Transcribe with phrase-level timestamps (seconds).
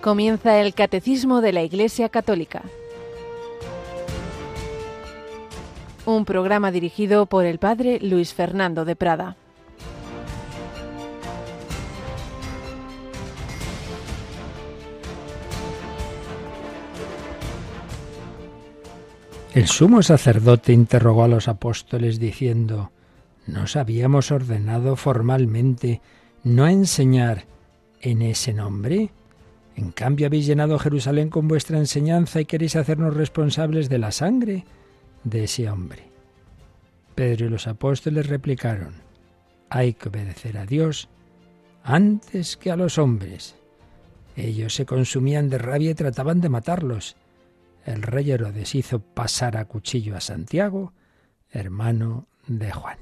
[0.00, 2.62] Comienza el Catecismo de la Iglesia Católica.
[6.06, 9.36] Un programa dirigido por el Padre Luis Fernando de Prada.
[19.52, 22.92] El sumo sacerdote interrogó a los apóstoles diciendo,
[23.48, 26.00] ¿Nos habíamos ordenado formalmente
[26.44, 27.46] no enseñar
[28.00, 29.10] en ese nombre?
[29.78, 34.64] En cambio habéis llenado Jerusalén con vuestra enseñanza y queréis hacernos responsables de la sangre
[35.22, 36.02] de ese hombre.
[37.14, 38.94] Pedro y los apóstoles replicaron,
[39.70, 41.08] hay que obedecer a Dios
[41.84, 43.54] antes que a los hombres.
[44.34, 47.14] Ellos se consumían de rabia y trataban de matarlos.
[47.86, 50.92] El rey Herodes hizo pasar a cuchillo a Santiago,
[51.52, 52.98] hermano de Juan.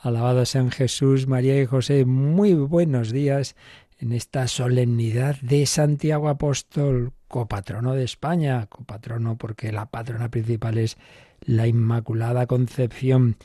[0.00, 2.04] Alabados sean Jesús, María y José.
[2.04, 3.56] Muy buenos días
[3.98, 10.96] en esta solemnidad de Santiago Apóstol, copatrono de España, copatrono porque la patrona principal es
[11.40, 13.36] la Inmaculada Concepción.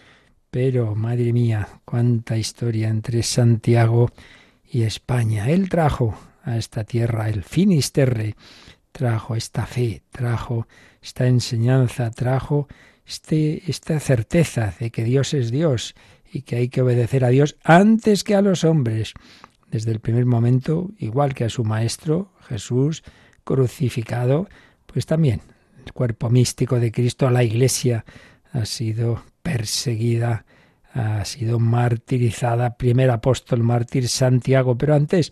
[0.51, 4.11] Pero, madre mía, cuánta historia entre Santiago
[4.63, 5.49] y España.
[5.49, 8.35] Él trajo a esta tierra el Finisterre,
[8.91, 10.67] trajo esta fe, trajo
[11.01, 12.67] esta enseñanza, trajo
[13.05, 15.95] este, esta certeza de que Dios es Dios
[16.31, 19.13] y que hay que obedecer a Dios antes que a los hombres.
[19.73, 23.01] Desde el primer momento, igual que a su Maestro, Jesús,
[23.43, 24.47] crucificado,
[24.85, 25.41] pues también
[25.83, 28.05] el cuerpo místico de Cristo, la Iglesia,
[28.51, 30.45] ha sido perseguida,
[30.93, 32.77] ha sido martirizada.
[32.77, 35.31] Primer apóstol mártir Santiago, pero antes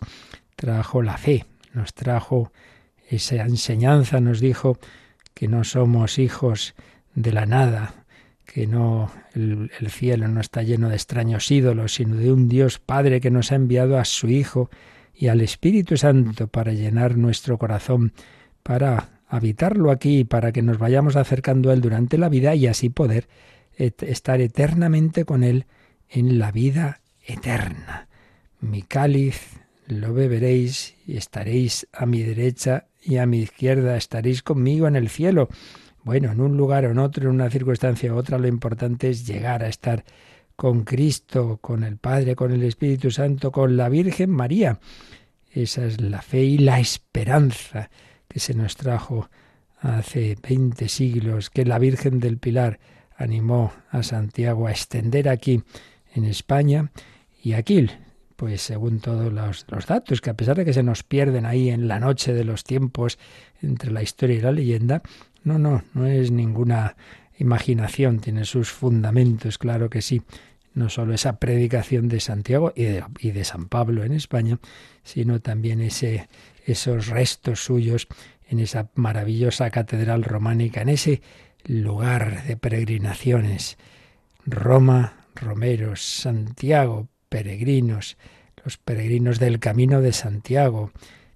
[0.56, 2.50] trajo la fe, nos trajo
[3.08, 4.76] esa enseñanza, nos dijo
[5.34, 6.74] que no somos hijos
[7.14, 7.94] de la nada,
[8.52, 12.78] que no el, el, cielo no está lleno de extraños ídolos, sino de un Dios
[12.78, 14.70] Padre que nos ha enviado a su Hijo
[15.14, 18.12] y al Espíritu Santo para llenar nuestro corazón,
[18.62, 22.90] para habitarlo aquí, para que nos vayamos acercando a Él durante la vida y así
[22.90, 23.28] poder
[23.76, 25.64] estar eternamente con Él
[26.10, 28.08] en la vida eterna.
[28.60, 34.86] Mi cáliz lo beberéis y estaréis a mi derecha y a mi izquierda, estaréis conmigo
[34.86, 35.48] en el cielo.
[36.04, 39.26] Bueno, en un lugar o en otro, en una circunstancia u otra, lo importante es
[39.26, 40.04] llegar a estar
[40.56, 44.80] con Cristo, con el Padre, con el Espíritu Santo, con la Virgen María.
[45.52, 47.90] Esa es la fe y la esperanza
[48.26, 49.28] que se nos trajo
[49.78, 52.80] hace veinte siglos, que la Virgen del Pilar
[53.16, 55.62] animó a Santiago a extender aquí
[56.14, 56.90] en España
[57.42, 57.86] y aquí,
[58.36, 61.70] pues según todos los, los, datos, que a pesar de que se nos pierden ahí
[61.70, 63.18] en la noche de los tiempos
[63.60, 65.02] entre la historia y la leyenda,
[65.44, 66.96] no, no, no es ninguna
[67.38, 70.22] imaginación, tiene sus fundamentos, claro que sí.
[70.74, 74.58] No solo esa predicación de Santiago y de, San Pablo en España,
[75.02, 76.28] sino también ese,
[76.64, 78.08] esos restos suyos
[78.48, 81.20] en esa maravillosa catedral románica, en ese
[81.64, 83.76] lugar de peregrinaciones.
[84.46, 88.16] Roma, romeros, Santiago, peregrinos,
[88.64, 90.92] los peregrinos del camino de Santiago,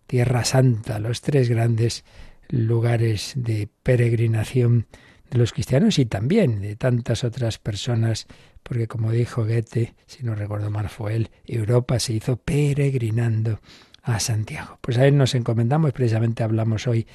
[0.07, 2.05] Tierra Santa, los tres grandes
[2.49, 4.87] lugares de peregrinación
[5.31, 8.27] de los cristianos y también de tantas otras personas,
[8.63, 13.61] porque como dijo Goethe, si no recuerdo mal fue él, Europa se hizo peregrinando
[14.03, 14.79] a Santiago.
[14.81, 17.07] Pues a él nos encomendamos, precisamente hablamos hoy,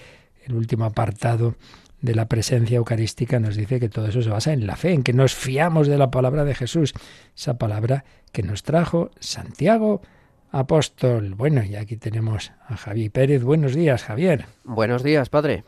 [0.46, 1.56] el último apartado
[2.02, 5.04] de la presencia eucarística nos dice que todo eso se basa en la fe, en
[5.04, 6.94] que nos fiamos de la palabra de Jesús,
[7.36, 10.02] esa palabra que nos trajo Santiago
[10.52, 11.34] apóstol.
[11.36, 13.44] Bueno, y aquí tenemos a Javi Pérez.
[13.44, 14.46] Buenos días, Javier.
[14.64, 15.64] Buenos días, padre.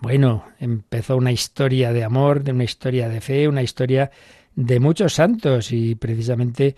[0.00, 4.10] Bueno, empezó una historia de amor, de una historia de fe, una historia
[4.54, 6.76] de muchos santos y precisamente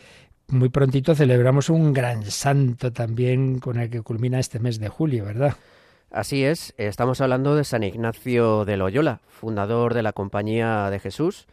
[0.49, 5.25] muy prontito celebramos un gran santo también con el que culmina este mes de julio,
[5.25, 5.57] ¿verdad?
[6.11, 11.47] Así es, estamos hablando de San Ignacio de Loyola, fundador de la Compañía de Jesús,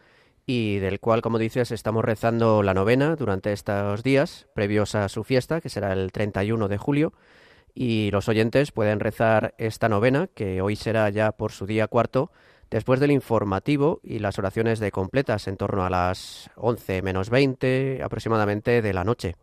[0.46, 5.24] y del cual, como dices, estamos rezando la novena durante estos días previos a su
[5.24, 7.12] fiesta, que será el 31 de julio.
[7.74, 12.30] Y los oyentes pueden rezar esta novena, que hoy será ya por su día cuarto,
[12.70, 18.00] después del informativo y las oraciones de completas en torno a las 11 menos 20
[18.02, 19.34] aproximadamente de la noche.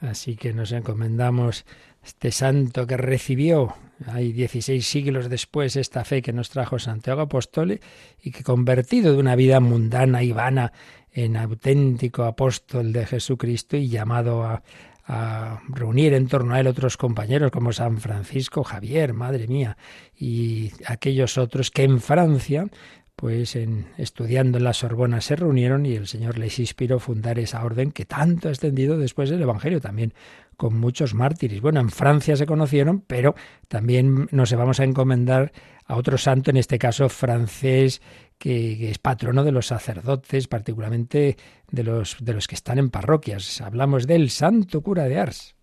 [0.00, 1.64] Así que nos encomendamos
[2.04, 3.74] este santo que recibió,
[4.06, 7.80] hay 16 siglos después, esta fe que nos trajo Santiago Apóstol
[8.22, 10.72] y que convertido de una vida mundana y vana
[11.12, 14.62] en auténtico apóstol de Jesucristo y llamado a,
[15.06, 19.76] a reunir en torno a él otros compañeros como San Francisco Javier, madre mía,
[20.16, 22.66] y aquellos otros que en Francia
[23.16, 27.64] pues en, estudiando en la Sorbona se reunieron y el Señor les inspiró fundar esa
[27.64, 30.14] orden que tanto ha extendido después del Evangelio también
[30.56, 31.60] con muchos mártires.
[31.60, 33.34] Bueno, en Francia se conocieron, pero
[33.68, 35.52] también nos vamos a encomendar
[35.86, 38.00] a otro santo, en este caso francés,
[38.38, 41.36] que, es patrono de los sacerdotes, particularmente
[41.70, 43.60] de los, de los que están en parroquias.
[43.60, 45.54] Hablamos del santo cura de Ars.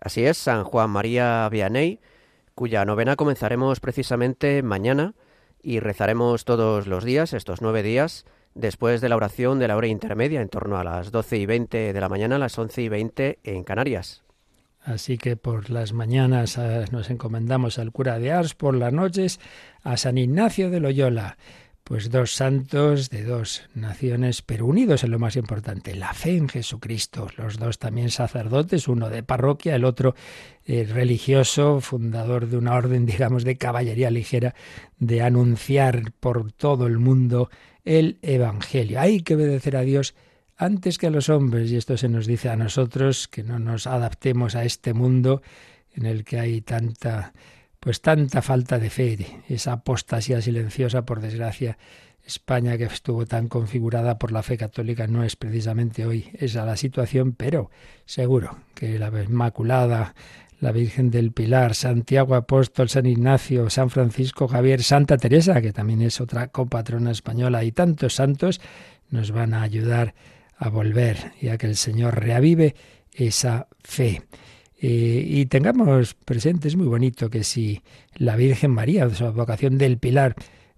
[0.00, 2.00] Así es, San Juan María Vianney,
[2.54, 5.14] cuya novena comenzaremos precisamente mañana
[5.64, 9.86] y rezaremos todos los días, estos nueve días, después de la oración de la hora
[9.86, 12.88] intermedia, en torno a las doce y veinte de la mañana, a las once y
[12.88, 14.22] veinte en Canarias.
[14.82, 19.40] Así que por las mañanas ah, nos encomendamos al cura de Ars, por las noches
[19.82, 21.38] a San Ignacio de Loyola.
[21.84, 26.48] Pues dos santos de dos naciones, pero unidos en lo más importante, la fe en
[26.48, 27.28] Jesucristo.
[27.36, 30.14] Los dos también sacerdotes, uno de parroquia, el otro
[30.64, 34.54] eh, religioso, fundador de una orden, digamos, de caballería ligera,
[34.98, 37.50] de anunciar por todo el mundo
[37.84, 38.98] el Evangelio.
[38.98, 40.14] Hay que obedecer a Dios
[40.56, 43.86] antes que a los hombres, y esto se nos dice a nosotros, que no nos
[43.86, 45.42] adaptemos a este mundo
[45.92, 47.34] en el que hay tanta
[47.84, 51.76] pues tanta falta de fe, esa apostasía silenciosa, por desgracia,
[52.24, 56.78] España que estuvo tan configurada por la fe católica no es precisamente hoy esa la
[56.78, 57.70] situación, pero
[58.06, 60.14] seguro que la Inmaculada,
[60.60, 66.00] la Virgen del Pilar, Santiago Apóstol, San Ignacio, San Francisco Javier, Santa Teresa, que también
[66.00, 68.62] es otra copatrona española, y tantos santos
[69.10, 70.14] nos van a ayudar
[70.56, 72.74] a volver y a que el Señor reavive
[73.12, 74.22] esa fe.
[74.86, 77.80] Eh, y tengamos presente, es muy bonito que si
[78.16, 80.34] la Virgen María, su vocación del Pilar,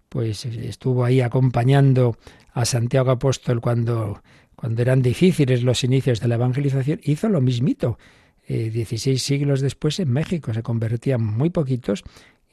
[0.08, 2.17] pues estuvo ahí acompañando
[2.53, 4.23] a Santiago Apóstol cuando,
[4.55, 7.99] cuando eran difíciles los inicios de la evangelización, hizo lo mismito.
[8.47, 12.05] Eh, 16 siglos después en México se convertían muy poquitos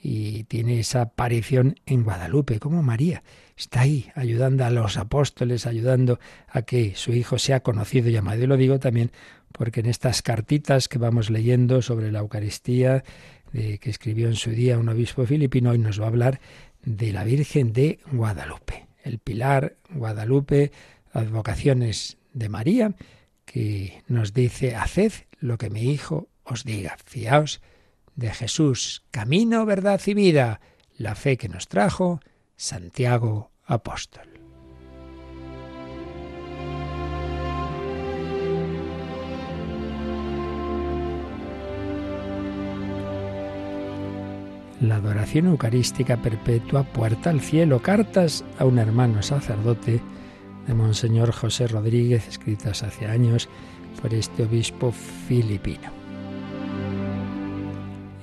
[0.01, 3.21] y tiene esa aparición en Guadalupe, como María.
[3.55, 6.19] Está ahí ayudando a los apóstoles, ayudando
[6.49, 8.43] a que su hijo sea conocido y amado.
[8.43, 9.11] Y lo digo también
[9.53, 13.03] porque en estas cartitas que vamos leyendo sobre la Eucaristía,
[13.53, 16.41] que escribió en su día un obispo filipino, hoy nos va a hablar
[16.83, 20.71] de la Virgen de Guadalupe, el pilar Guadalupe,
[21.13, 22.95] las vocaciones de María,
[23.45, 27.61] que nos dice, haced lo que mi hijo os diga, fiaos
[28.15, 30.59] de Jesús, camino, verdad y vida,
[30.97, 32.19] la fe que nos trajo
[32.55, 34.32] Santiago Apóstol.
[44.83, 50.01] La adoración eucarística perpetua, puerta al cielo, cartas a un hermano sacerdote
[50.67, 53.47] de Monseñor José Rodríguez, escritas hace años
[54.01, 55.89] por este obispo filipino.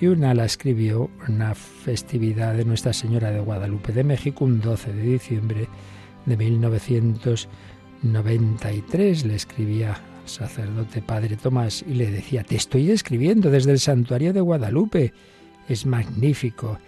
[0.00, 4.92] Y una la escribió una festividad de Nuestra Señora de Guadalupe de México, un 12
[4.92, 5.68] de diciembre
[6.26, 9.24] de 1993.
[9.26, 14.32] Le escribía al sacerdote Padre Tomás y le decía, te estoy escribiendo desde el santuario
[14.32, 15.12] de Guadalupe
[15.70, 16.78] es magnífico.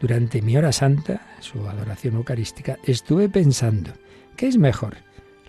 [0.00, 3.92] Durante mi hora santa, su adoración eucarística, estuve pensando,
[4.36, 4.96] ¿qué es mejor?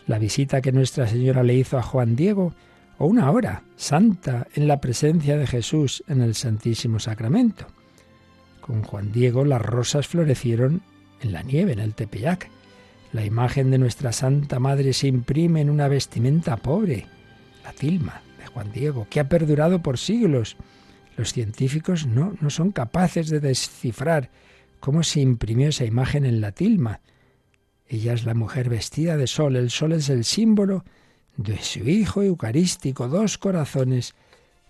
[0.06, 2.54] ¿La visita que Nuestra Señora le hizo a Juan Diego
[3.00, 7.66] o una hora santa en la presencia de Jesús en el Santísimo Sacramento?
[8.62, 10.84] Con Juan Diego las rosas florecieron
[11.22, 12.50] en la nieve, en el Tepeyac.
[13.12, 17.08] La imagen de nuestra Santa Madre se imprime en una vestimenta pobre,
[17.64, 20.58] la tilma de Juan Diego, que ha perdurado por siglos
[21.16, 24.30] los científicos no, no son capaces de descifrar
[24.80, 27.02] cómo se imprimió esa imagen en la tilma.
[27.88, 30.84] Ella es la mujer vestida de sol, el sol es el símbolo
[31.38, 34.16] de su Hijo Eucarístico, dos corazones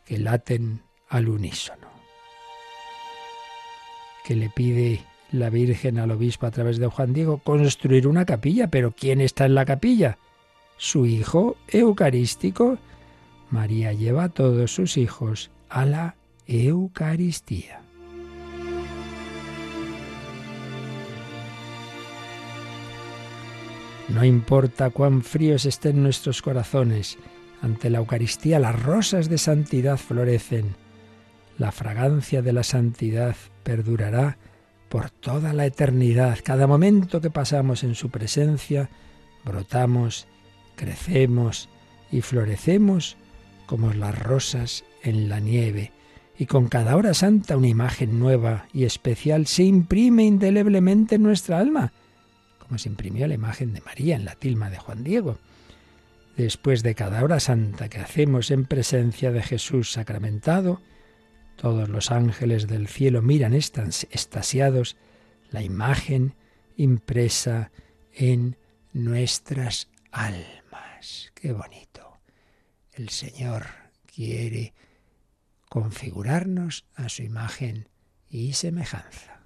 [0.05, 1.87] que laten al unísono.
[4.25, 8.67] Que le pide la Virgen al obispo a través de Juan Diego construir una capilla,
[8.67, 10.17] pero ¿quién está en la capilla?
[10.77, 12.77] Su Hijo Eucarístico.
[13.49, 17.81] María lleva a todos sus hijos a la Eucaristía.
[24.09, 27.17] No importa cuán fríos estén nuestros corazones,
[27.61, 30.75] ante la Eucaristía las rosas de santidad florecen.
[31.57, 34.37] La fragancia de la santidad perdurará
[34.89, 36.39] por toda la eternidad.
[36.43, 38.89] Cada momento que pasamos en su presencia,
[39.45, 40.27] brotamos,
[40.75, 41.69] crecemos
[42.11, 43.15] y florecemos
[43.65, 45.93] como las rosas en la nieve
[46.37, 51.59] y con cada hora santa una imagen nueva y especial se imprime indeleblemente en nuestra
[51.59, 51.93] alma,
[52.59, 55.37] como se imprimió la imagen de María en la tilma de Juan Diego.
[56.35, 60.81] Después de cada hora santa que hacemos en presencia de Jesús sacramentado,
[61.55, 64.97] todos los ángeles del cielo miran estasiados
[65.51, 66.33] la imagen
[66.75, 67.71] impresa
[68.11, 68.57] en
[68.93, 71.31] nuestras almas.
[71.35, 72.17] Qué bonito.
[72.93, 73.65] El Señor
[74.07, 74.73] quiere
[75.73, 77.89] configurarnos a su imagen
[78.29, 79.39] y semejanza.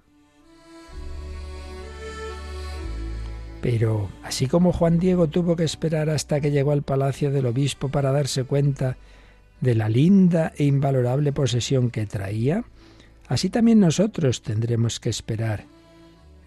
[3.62, 7.88] Pero así como Juan Diego tuvo que esperar hasta que llegó al palacio del obispo
[7.88, 8.98] para darse cuenta
[9.62, 12.62] de la linda e invalorable posesión que traía,
[13.26, 15.64] así también nosotros tendremos que esperar.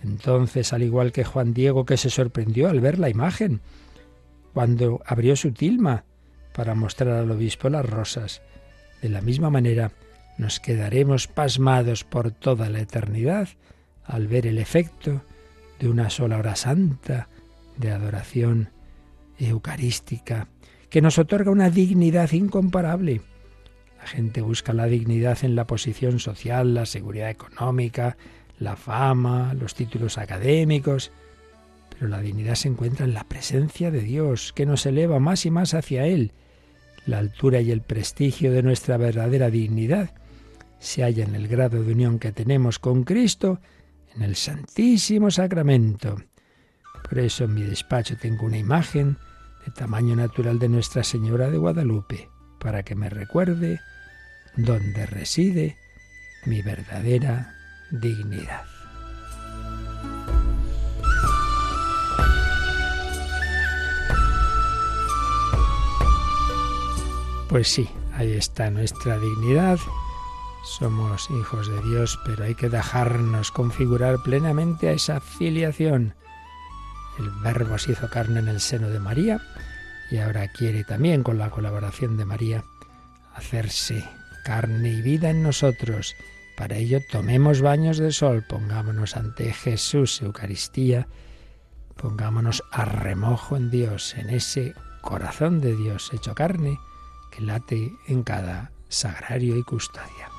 [0.03, 3.61] Entonces, al igual que Juan Diego, que se sorprendió al ver la imagen,
[4.53, 6.05] cuando abrió su tilma
[6.53, 8.43] para mostrar al obispo las rosas,
[9.01, 9.91] de la misma manera
[10.37, 13.49] nos quedaremos pasmados por toda la eternidad
[14.03, 15.23] al ver el efecto
[15.79, 17.29] de una sola hora santa
[17.77, 18.69] de adoración
[19.37, 20.47] eucarística
[20.89, 23.21] que nos otorga una dignidad incomparable.
[23.97, 28.17] La gente busca la dignidad en la posición social, la seguridad económica,
[28.59, 31.11] la fama, los títulos académicos,
[31.91, 35.51] pero la dignidad se encuentra en la presencia de Dios, que nos eleva más y
[35.51, 36.33] más hacia Él.
[37.05, 40.11] La altura y el prestigio de nuestra verdadera dignidad
[40.79, 43.59] se halla en el grado de unión que tenemos con Cristo
[44.15, 46.17] en el Santísimo Sacramento.
[47.07, 49.17] Por eso en mi despacho tengo una imagen
[49.65, 52.29] de tamaño natural de Nuestra Señora de Guadalupe,
[52.59, 53.79] para que me recuerde
[54.55, 55.77] dónde reside
[56.45, 57.53] mi verdadera
[57.91, 58.65] dignidad.
[67.51, 69.77] Pues sí, ahí está nuestra dignidad.
[70.63, 76.15] Somos hijos de Dios, pero hay que dejarnos configurar plenamente a esa filiación
[77.21, 79.41] el Verbo se hizo carne en el seno de María
[80.09, 82.63] y ahora quiere también, con la colaboración de María,
[83.35, 84.03] hacerse
[84.43, 86.15] carne y vida en nosotros.
[86.57, 91.07] Para ello tomemos baños de sol, pongámonos ante Jesús, Eucaristía,
[91.95, 96.79] pongámonos a remojo en Dios, en ese corazón de Dios hecho carne
[97.31, 100.29] que late en cada sagrario y custodia.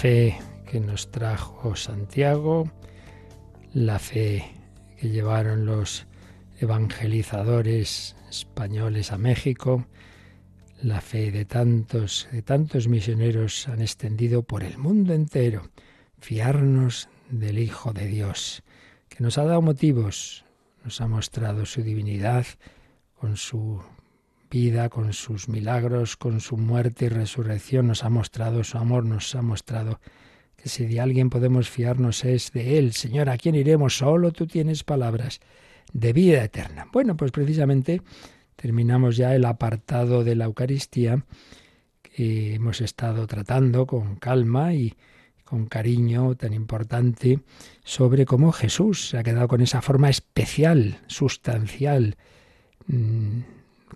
[0.00, 2.70] Fe que nos trajo Santiago,
[3.74, 4.50] la fe
[4.96, 6.06] que llevaron los
[6.58, 9.84] evangelizadores españoles a México,
[10.80, 15.68] la fe de tantos, de tantos misioneros han extendido por el mundo entero.
[16.18, 18.62] Fiarnos del Hijo de Dios,
[19.10, 20.46] que nos ha dado motivos,
[20.82, 22.46] nos ha mostrado su divinidad
[23.18, 23.82] con su
[24.50, 29.34] vida, con sus milagros, con su muerte y resurrección, nos ha mostrado su amor, nos
[29.34, 30.00] ha mostrado
[30.56, 32.92] que si de alguien podemos fiarnos es de Él.
[32.92, 33.96] Señor, ¿a quién iremos?
[33.96, 35.40] Solo tú tienes palabras
[35.92, 36.86] de vida eterna.
[36.92, 38.02] Bueno, pues precisamente
[38.56, 41.24] terminamos ya el apartado de la Eucaristía
[42.02, 44.94] que hemos estado tratando con calma y
[45.44, 47.40] con cariño tan importante
[47.82, 52.16] sobre cómo Jesús se ha quedado con esa forma especial, sustancial,
[52.86, 53.40] mm,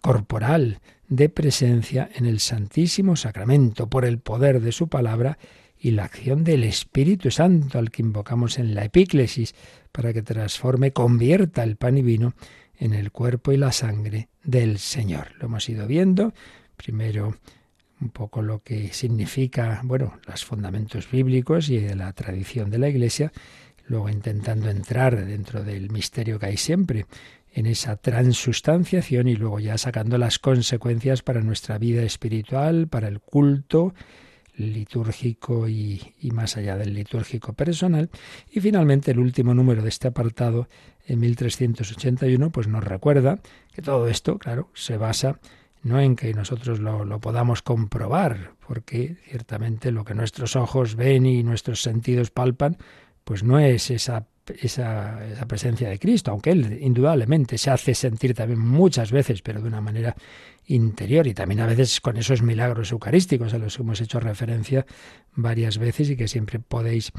[0.01, 5.39] corporal de presencia en el Santísimo Sacramento por el poder de su palabra
[5.79, 9.55] y la acción del Espíritu Santo al que invocamos en la epíclesis
[9.93, 12.35] para que transforme, convierta el pan y vino
[12.79, 15.33] en el cuerpo y la sangre del Señor.
[15.39, 16.33] Lo hemos ido viendo,
[16.77, 17.37] primero
[18.01, 22.89] un poco lo que significa, bueno, los fundamentos bíblicos y de la tradición de la
[22.89, 23.33] Iglesia,
[23.87, 27.07] luego intentando entrar dentro del misterio que hay siempre
[27.55, 33.21] en esa transustanciación y luego ya sacando las consecuencias para nuestra vida espiritual, para el
[33.21, 33.95] culto
[34.57, 36.01] litúrgico y,
[36.33, 38.11] más allá del litúrgico personal.
[38.51, 40.69] Y finalmente el último número de este apartado,
[41.07, 43.39] en 1381, pues nos recuerda
[43.73, 45.39] que todo esto, claro, se basa
[45.83, 51.27] no en que nosotros lo, lo, podamos comprobar, porque ciertamente lo que nuestros ojos ven
[51.27, 52.79] y nuestros sentidos palpan,
[53.25, 54.27] pues no es esa
[54.61, 59.69] esa, presencia de Cristo, aunque Él indudablemente se hace sentir también muchas veces, pero de
[59.69, 60.15] una manera
[60.67, 64.87] interior y también a veces con esos milagros eucarísticos a los que hemos hecho referencia
[65.35, 67.13] varias veces y que siempre podéis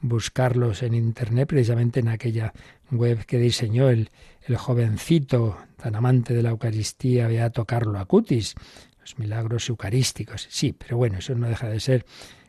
[0.00, 2.52] buscarlos en internet, precisamente en aquella
[2.90, 4.10] web que diseñó el,
[4.46, 8.54] el jovencito tan amante de la Eucaristía, Beato Carlo Acutis,
[9.00, 10.46] los milagros eucarísticos.
[10.50, 12.06] Sí, pero bueno, eso no deja de ser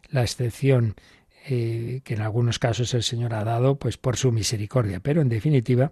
[0.10, 0.96] la excepción
[1.48, 5.30] eh, que en algunos casos el Señor ha dado pues por su misericordia, pero en
[5.30, 5.92] definitiva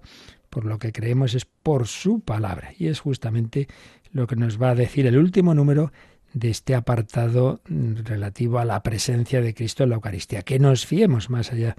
[0.50, 3.68] por lo que creemos es por su palabra y es justamente
[4.12, 5.94] lo que nos va a decir el último número
[6.34, 11.30] de este apartado relativo a la presencia de Cristo en la Eucaristía, que nos fiemos
[11.30, 11.76] más allá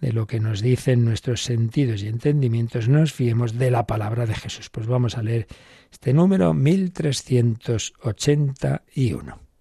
[0.00, 4.34] de lo que nos dicen nuestros sentidos y entendimientos, nos fiemos de la palabra de
[4.34, 4.68] Jesús.
[4.68, 5.46] Pues vamos a leer
[5.92, 9.51] este número 1381.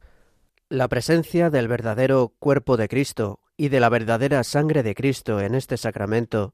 [0.71, 5.53] La presencia del verdadero cuerpo de Cristo y de la verdadera sangre de Cristo en
[5.53, 6.53] este sacramento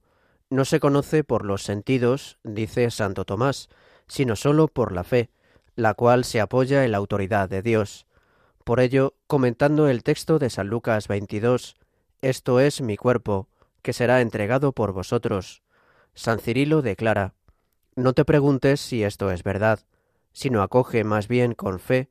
[0.50, 3.70] no se conoce por los sentidos, dice Santo Tomás,
[4.08, 5.30] sino sólo por la fe,
[5.76, 8.08] la cual se apoya en la autoridad de Dios.
[8.64, 11.76] Por ello, comentando el texto de San Lucas 22,
[12.24, 13.50] Esto es mi cuerpo,
[13.84, 15.62] que será entregado por vosotros,
[16.16, 17.36] San Cirilo declara,
[17.96, 19.82] No te preguntes si esto es verdad,
[20.34, 22.10] sino acoge más bien con fe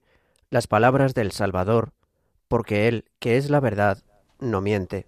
[0.50, 1.92] las palabras del Salvador,
[2.48, 4.02] porque Él, que es la verdad,
[4.40, 5.06] no miente.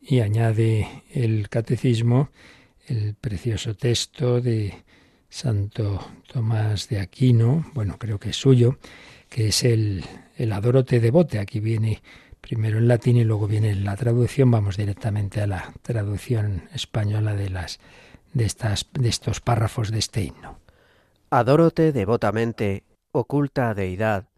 [0.00, 2.30] Y añade el catecismo
[2.86, 4.84] el precioso texto de
[5.28, 8.78] Santo Tomás de Aquino, bueno, creo que es suyo,
[9.28, 10.04] que es el,
[10.36, 11.38] el Adorote Devote.
[11.38, 12.02] Aquí viene
[12.40, 14.50] primero en latín y luego viene la traducción.
[14.50, 17.80] Vamos directamente a la traducción española de las
[18.32, 20.58] de estas de estos párrafos de este himno.
[21.30, 24.28] Adórote devotamente, oculta deidad,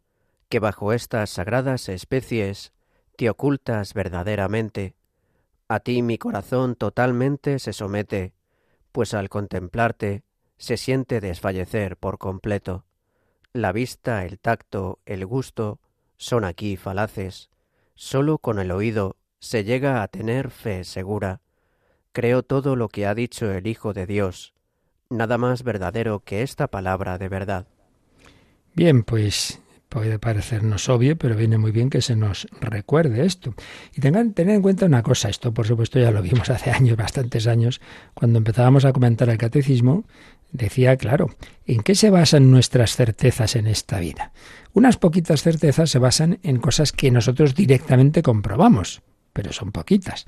[0.48, 2.72] que bajo estas sagradas especies
[3.16, 4.94] te ocultas verdaderamente.
[5.68, 8.34] A ti mi corazón totalmente se somete,
[8.92, 10.22] pues al contemplarte
[10.58, 12.84] se siente desfallecer por completo.
[13.52, 15.80] La vista, el tacto, el gusto
[16.16, 17.50] son aquí falaces.
[17.94, 21.40] Solo con el oído se llega a tener fe segura.
[22.12, 24.54] Creo todo lo que ha dicho el Hijo de Dios,
[25.10, 27.66] nada más verdadero que esta palabra de verdad.
[28.74, 29.60] Bien, pues
[29.96, 33.54] puede parecernos obvio, pero viene muy bien que se nos recuerde esto.
[33.96, 36.98] Y tengan, tener en cuenta una cosa, esto por supuesto ya lo vimos hace años,
[36.98, 37.80] bastantes años,
[38.12, 40.04] cuando empezábamos a comentar el catecismo,
[40.52, 41.30] decía, claro,
[41.66, 44.32] ¿en qué se basan nuestras certezas en esta vida?
[44.74, 49.00] Unas poquitas certezas se basan en cosas que nosotros directamente comprobamos,
[49.32, 50.26] pero son poquitas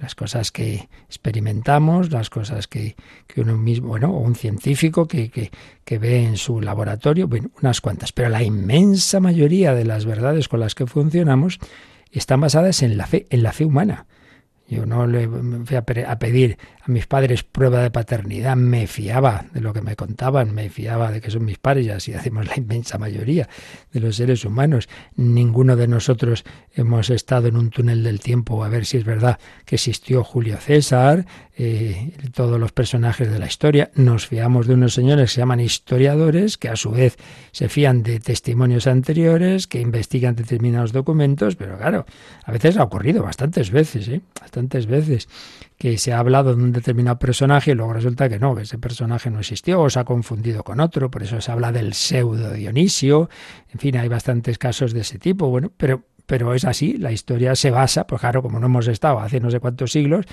[0.00, 2.96] las cosas que experimentamos, las cosas que,
[3.36, 5.50] uno mismo, bueno, o un científico que, que,
[5.84, 10.48] que, ve en su laboratorio, bueno, unas cuantas, pero la inmensa mayoría de las verdades
[10.48, 11.58] con las que funcionamos
[12.12, 14.06] están basadas en la fe, en la fe humana.
[14.68, 15.26] Yo no le
[15.64, 19.96] fui a, pedir a mis padres prueba de paternidad, me fiaba de lo que me
[19.96, 23.48] contaban, me fiaba de que son mis padres, y así hacemos la inmensa mayoría
[23.92, 24.88] de los seres humanos.
[25.16, 29.38] Ninguno de nosotros hemos estado en un túnel del tiempo a ver si es verdad
[29.64, 31.24] que existió Julio César,
[31.56, 33.90] eh, todos los personajes de la historia.
[33.94, 37.16] Nos fiamos de unos señores que se llaman historiadores, que a su vez
[37.52, 42.06] se fían de testimonios anteriores, que investigan determinados documentos, pero claro,
[42.44, 44.20] a veces ha ocurrido bastantes veces, ¿eh?
[44.86, 45.28] Veces,
[45.76, 48.78] que se ha hablado de un determinado personaje y luego resulta que no, que ese
[48.78, 52.52] personaje no existió o se ha confundido con otro, por eso se habla del pseudo
[52.52, 53.28] Dionisio,
[53.72, 57.56] en fin, hay bastantes casos de ese tipo, bueno, pero pero es así, la historia
[57.56, 60.26] se basa, pues claro, como no hemos estado hace no sé cuántos siglos,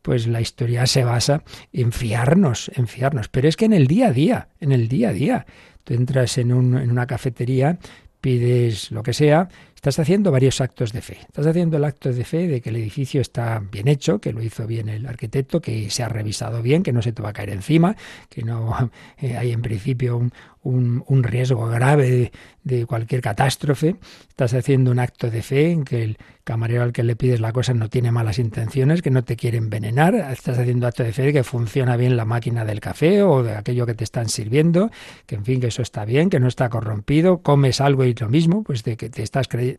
[0.00, 3.28] pues la historia se basa en fiarnos, en fiarnos.
[3.28, 5.46] Pero es que en el día a día, en el día a día,
[5.84, 7.78] tú entras en, un, en una cafetería,
[8.22, 9.48] pides lo que sea,
[9.84, 11.18] Estás haciendo varios actos de fe.
[11.20, 14.42] Estás haciendo el acto de fe de que el edificio está bien hecho, que lo
[14.42, 17.32] hizo bien el arquitecto, que se ha revisado bien, que no se te va a
[17.34, 17.94] caer encima,
[18.30, 20.32] que no eh, hay en principio un,
[20.64, 23.96] un, riesgo grave de, cualquier catástrofe.
[24.28, 27.52] Estás haciendo un acto de fe en que el camarero al que le pides la
[27.52, 30.14] cosa no tiene malas intenciones, que no te quiere envenenar.
[30.14, 33.54] Estás haciendo acto de fe de que funciona bien la máquina del café o de
[33.54, 34.90] aquello que te están sirviendo,
[35.26, 37.38] que en fin, que eso está bien, que no está corrompido.
[37.38, 39.78] Comes algo y lo mismo, pues de que te estás creyendo.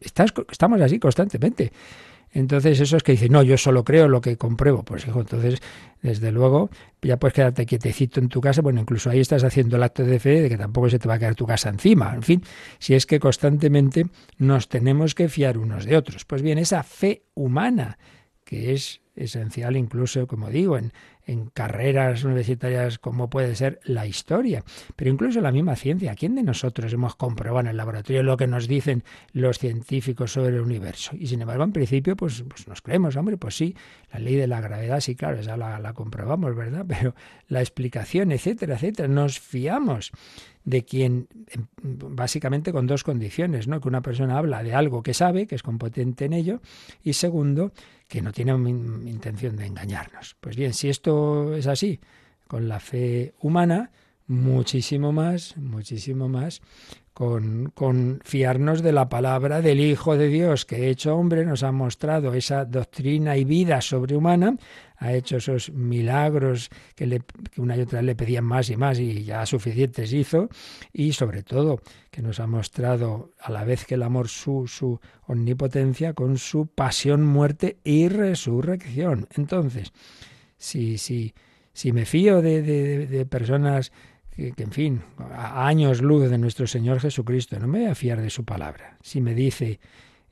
[0.52, 1.72] Estamos así constantemente.
[2.36, 4.84] Entonces, eso es que dice, no, yo solo creo lo que compruebo.
[4.84, 5.62] Pues hijo, entonces,
[6.02, 6.70] desde luego,
[7.02, 8.62] ya puedes quedarte quietecito en tu casa.
[8.62, 11.14] Bueno, incluso ahí estás haciendo el acto de fe de que tampoco se te va
[11.14, 12.14] a caer tu casa encima.
[12.14, 12.44] En fin,
[12.78, 16.26] si es que constantemente nos tenemos que fiar unos de otros.
[16.26, 17.98] Pues bien, esa fe humana,
[18.44, 20.92] que es esencial incluso, como digo, en,
[21.26, 24.64] en carreras universitarias como puede ser la historia,
[24.96, 26.16] pero incluso la misma ciencia.
[26.16, 30.56] ¿Quién de nosotros hemos comprobado en el laboratorio lo que nos dicen los científicos sobre
[30.56, 31.12] el universo?
[31.18, 33.76] Y sin embargo, en principio, pues, pues nos creemos, hombre, pues sí,
[34.12, 36.86] la ley de la gravedad, sí, claro, esa la, la comprobamos, ¿verdad?
[36.88, 37.16] Pero
[37.48, 40.12] la explicación, etcétera, etcétera, nos fiamos
[40.66, 43.80] de quien, em, básicamente con dos condiciones, ¿no?
[43.80, 46.62] Que una persona habla de algo que sabe, que es competente en ello,
[47.04, 47.72] y segundo,
[48.08, 50.36] que no tiene intención de engañarnos.
[50.40, 52.00] Pues bien, si esto es así
[52.48, 53.92] con la fe humana,
[54.28, 56.62] muchísimo más, muchísimo más
[57.16, 61.72] con, con, fiarnos de la palabra del Hijo de Dios, que hecho hombre nos ha
[61.72, 64.58] mostrado esa doctrina y vida sobrehumana,
[64.98, 67.22] ha hecho esos milagros que,
[67.56, 70.50] una y otra vez le pedían más y más y ya suficientes hizo,
[70.92, 71.80] y sobre todo
[72.12, 76.68] que nos ha mostrado a la vez que el amor su, su omnipotencia con su
[76.68, 79.30] pasión, muerte y resurrección.
[79.38, 79.94] Entonces,
[80.58, 81.34] si, si,
[81.72, 83.94] si me fío de, de, de personas
[84.36, 88.22] que, en fin, a años luz de nuestro Señor Jesucristo, no me voy a fiar
[88.22, 88.98] de su palabra.
[89.02, 89.80] Si me dice,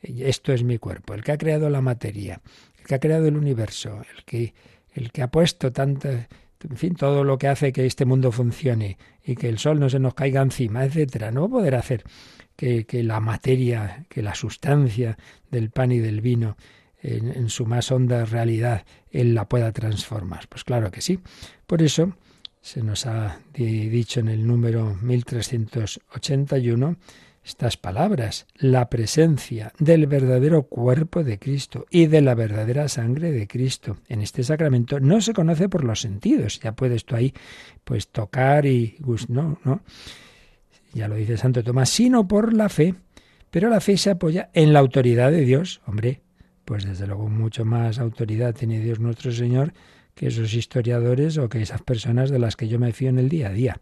[0.01, 2.41] esto es mi cuerpo, el que ha creado la materia,
[2.79, 4.53] el que ha creado el universo, el que,
[4.93, 8.97] el que ha puesto tanta, en fin, todo lo que hace que este mundo funcione
[9.23, 12.03] y que el sol no se nos caiga encima, etcétera, no poder hacer
[12.55, 15.17] que, que la materia, que la sustancia
[15.49, 16.57] del pan y del vino
[17.03, 20.47] en, su más honda realidad, Él la pueda transformar.
[20.47, 21.19] Pues claro que sí.
[21.67, 22.13] Por eso,
[22.63, 26.95] se nos ha dicho en el número 1381
[27.43, 33.47] estas palabras, la presencia del verdadero cuerpo de Cristo y de la verdadera sangre de
[33.49, 36.61] Cristo en este sacramento no se conoce por los sentidos.
[36.61, 37.33] Ya puedes tú ahí
[37.83, 38.95] pues tocar y
[39.27, 39.81] no, no.
[40.93, 42.95] Ya lo dice Santo Tomás, sino por la fe.
[43.51, 45.81] Pero la fe se apoya en la autoridad de Dios.
[45.85, 46.21] Hombre,
[46.63, 49.73] pues desde luego mucho más autoridad tiene Dios nuestro Señor
[50.15, 53.29] que esos historiadores o que esas personas de las que yo me fío en el
[53.29, 53.81] día a día.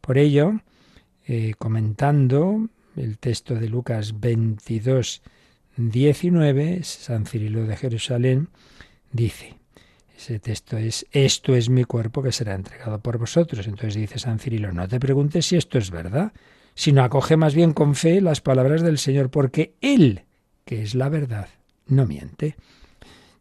[0.00, 0.60] Por ello,
[1.26, 5.22] eh, comentando el texto de Lucas 22,
[5.76, 8.48] 19, San Cirilo de Jerusalén
[9.10, 9.54] dice,
[10.16, 13.66] ese texto es, esto es mi cuerpo que será entregado por vosotros.
[13.66, 16.32] Entonces dice San Cirilo, no te preguntes si esto es verdad,
[16.74, 20.22] sino acoge más bien con fe las palabras del Señor, porque Él,
[20.64, 21.48] que es la verdad,
[21.86, 22.56] no miente.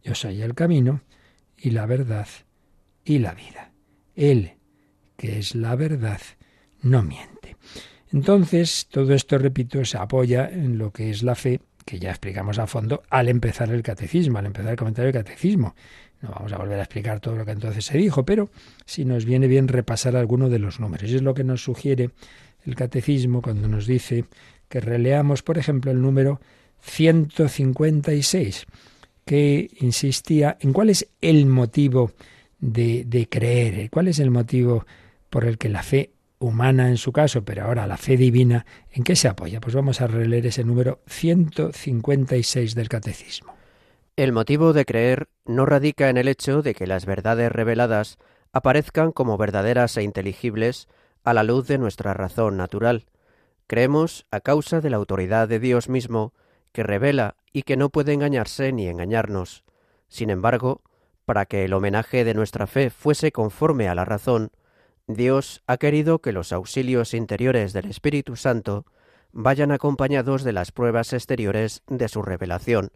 [0.03, 1.01] Yo soy el camino,
[1.63, 2.27] y la verdad
[3.05, 3.71] y la vida.
[4.15, 4.51] Él,
[5.15, 6.19] que es la verdad,
[6.81, 7.55] no miente.
[8.11, 12.59] Entonces, todo esto, repito, se apoya en lo que es la fe, que ya explicamos
[12.59, 15.73] a fondo al empezar el catecismo, al empezar el comentario del catecismo.
[16.21, 18.49] No vamos a volver a explicar todo lo que entonces se dijo, pero
[18.85, 21.09] si nos viene bien repasar alguno de los números.
[21.09, 22.09] Y es lo que nos sugiere
[22.65, 24.25] el catecismo cuando nos dice
[24.67, 26.41] que releamos, por ejemplo, el número
[26.81, 28.65] 156
[29.25, 32.11] que insistía en cuál es el motivo
[32.59, 34.85] de, de creer, cuál es el motivo
[35.29, 39.03] por el que la fe humana en su caso, pero ahora la fe divina, ¿en
[39.03, 39.61] qué se apoya?
[39.61, 43.55] Pues vamos a releer ese número 156 del Catecismo.
[44.15, 48.19] El motivo de creer no radica en el hecho de que las verdades reveladas
[48.51, 50.87] aparezcan como verdaderas e inteligibles
[51.23, 53.05] a la luz de nuestra razón natural.
[53.65, 56.33] Creemos a causa de la autoridad de Dios mismo,
[56.73, 59.63] que revela y que no puede engañarse ni engañarnos.
[60.09, 60.81] Sin embargo,
[61.25, 64.51] para que el homenaje de nuestra fe fuese conforme a la razón,
[65.07, 68.85] Dios ha querido que los auxilios interiores del Espíritu Santo
[69.31, 72.91] vayan acompañados de las pruebas exteriores de su revelación,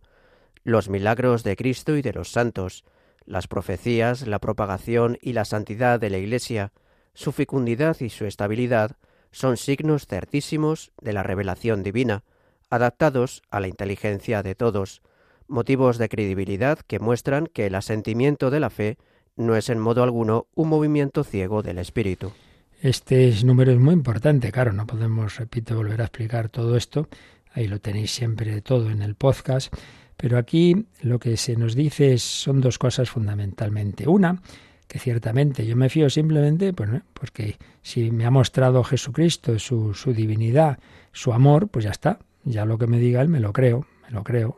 [0.63, 2.84] los milagros de Cristo y de los santos,
[3.26, 6.72] las profecías, la propagación y la santidad de la Iglesia,
[7.13, 8.91] su fecundidad y su estabilidad
[9.32, 12.24] son signos certísimos de la revelación divina,
[12.70, 15.02] adaptados a la inteligencia de todos,
[15.48, 18.98] motivos de credibilidad que muestran que el asentimiento de la fe
[19.36, 22.34] no es en modo alguno un movimiento ciego del espíritu.
[22.82, 27.08] Este número es muy importante, claro, no podemos, repito, volver a explicar todo esto,
[27.54, 29.74] ahí lo tenéis siempre todo en el podcast,
[30.16, 34.08] pero aquí lo que se nos dice son dos cosas fundamentalmente.
[34.08, 34.42] Una,
[34.88, 40.14] que ciertamente yo me fío simplemente, pues, porque si me ha mostrado Jesucristo su, su
[40.14, 40.80] divinidad,
[41.12, 44.12] su amor, pues ya está, ya lo que me diga él me lo creo, me
[44.12, 44.58] lo creo.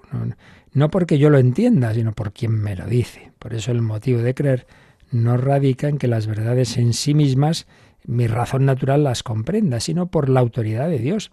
[0.74, 3.32] No, porque yo lo entienda, sino por quien me lo dice.
[3.40, 4.68] Por eso el motivo de creer
[5.12, 7.68] no radica en que las verdades en sí mismas
[8.06, 11.32] mi razón natural las comprenda, sino por la autoridad de Dios,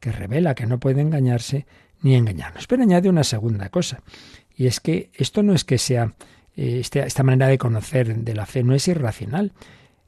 [0.00, 1.66] que revela que no puede engañarse
[2.02, 2.66] ni engañarnos.
[2.66, 4.02] Pero añade una segunda cosa,
[4.54, 6.14] y es que esto no es que sea,
[6.56, 9.52] eh, este, esta manera de conocer de la fe no es irracional.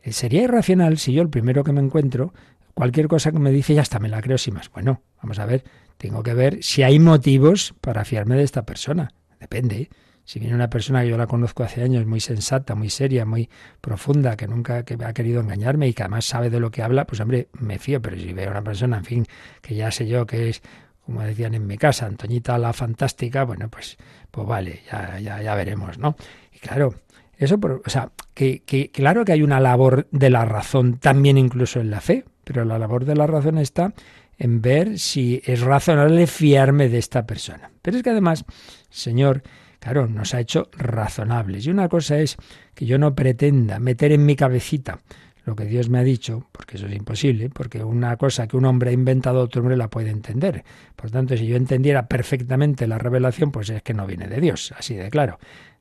[0.02, 2.34] Eh, sería irracional si yo el primero que me encuentro,
[2.74, 4.70] cualquier cosa que me dice, ya hasta me la creo sin más.
[4.70, 5.64] Bueno, vamos a ver,
[6.00, 9.12] tengo que ver si hay motivos para fiarme de esta persona.
[9.38, 9.90] Depende.
[10.24, 13.50] Si viene una persona que yo la conozco hace años, muy sensata, muy seria, muy
[13.82, 17.06] profunda, que nunca que ha querido engañarme y que además sabe de lo que habla,
[17.06, 18.00] pues hombre, me fío.
[18.00, 19.26] Pero si veo una persona, en fin,
[19.60, 20.62] que ya sé yo que es,
[21.04, 23.98] como decían en mi casa, Antoñita la fantástica, bueno, pues,
[24.30, 26.16] pues vale, ya, ya, ya veremos, ¿no?
[26.50, 26.94] Y claro,
[27.36, 31.36] eso, por, o sea, que, que claro que hay una labor de la razón también
[31.36, 33.92] incluso en la fe, pero la labor de la razón está
[34.40, 37.70] en ver si es razonable fiarme de esta persona.
[37.82, 38.46] Pero es que además,
[38.88, 39.42] Señor,
[39.78, 41.66] claro, nos ha hecho razonables.
[41.66, 42.36] Y una cosa es
[42.74, 44.98] que yo no pretenda meter en mi cabecita
[45.44, 48.64] lo que Dios me ha dicho, porque eso es imposible, porque una cosa que un
[48.64, 50.64] hombre ha inventado otro hombre la puede entender.
[50.96, 54.72] Por tanto, si yo entendiera perfectamente la revelación, pues es que no viene de Dios,
[54.76, 55.38] así de claro.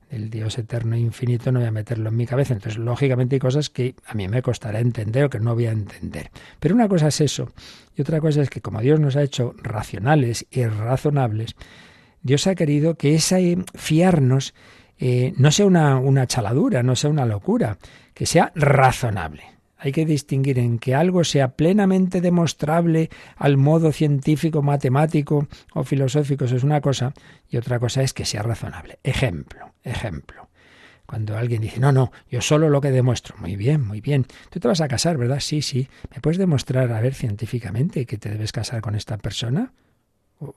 [0.10, 2.54] El Dios eterno e infinito no voy a meterlo en mi cabeza.
[2.54, 5.72] Entonces, lógicamente hay cosas que a mí me costará entender o que no voy a
[5.72, 6.32] entender.
[6.60, 7.52] Pero una cosa es eso.
[7.96, 11.56] Y otra cosa es que como Dios nos ha hecho racionales y razonables,
[12.22, 14.54] Dios ha querido que ese fiarnos
[14.98, 17.78] eh, no sea una, una chaladura, no sea una locura,
[18.14, 19.44] que sea razonable.
[19.78, 26.46] Hay que distinguir en que algo sea plenamente demostrable al modo científico, matemático o filosófico,
[26.46, 27.14] eso es una cosa,
[27.50, 29.00] y otra cosa es que sea razonable.
[29.04, 30.50] Ejemplo, ejemplo.
[31.06, 33.36] Cuando alguien dice, no, no, yo solo lo que demuestro.
[33.40, 34.28] Muy bien, muy bien.
[34.52, 35.40] Tú te vas a casar, ¿verdad?
[35.40, 35.90] Sí, sí.
[36.14, 39.74] ¿Me puedes demostrar, a ver, científicamente que te debes casar con esta persona?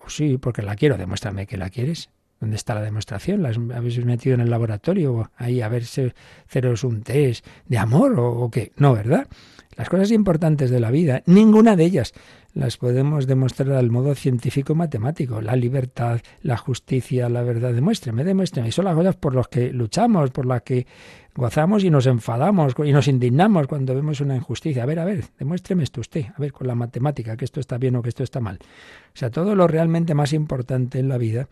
[0.07, 0.99] sí, porque la quiero.
[0.99, 2.11] Demuéstrame que la quieres.
[2.39, 3.43] ¿Dónde está la demostración?
[3.43, 5.31] ¿La habéis metido en el laboratorio?
[5.37, 8.73] Ahí a ver ceros un test de amor o qué.
[8.77, 9.29] No, ¿verdad?
[9.77, 12.13] Las cosas importantes de la vida, ninguna de ellas
[12.55, 15.41] las podemos demostrar al modo científico matemático.
[15.41, 17.73] La libertad, la justicia, la verdad.
[17.73, 18.69] Demuéstreme, demuéstreme.
[18.69, 20.87] Y son las cosas por las que luchamos, por las que
[21.35, 24.83] gozamos y nos enfadamos y nos indignamos cuando vemos una injusticia.
[24.83, 26.27] A ver, a ver, demuéstreme esto usted.
[26.37, 28.59] A ver, con la matemática, que esto está bien o que esto está mal.
[28.61, 31.49] O sea, todo lo realmente más importante en la vida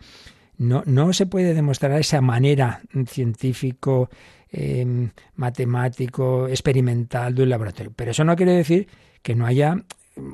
[0.58, 4.10] no, no se puede demostrar de esa manera científico,
[4.50, 7.92] em, matemático, experimental de un laboratorio.
[7.96, 8.86] Pero eso no quiere decir
[9.22, 9.76] que no haya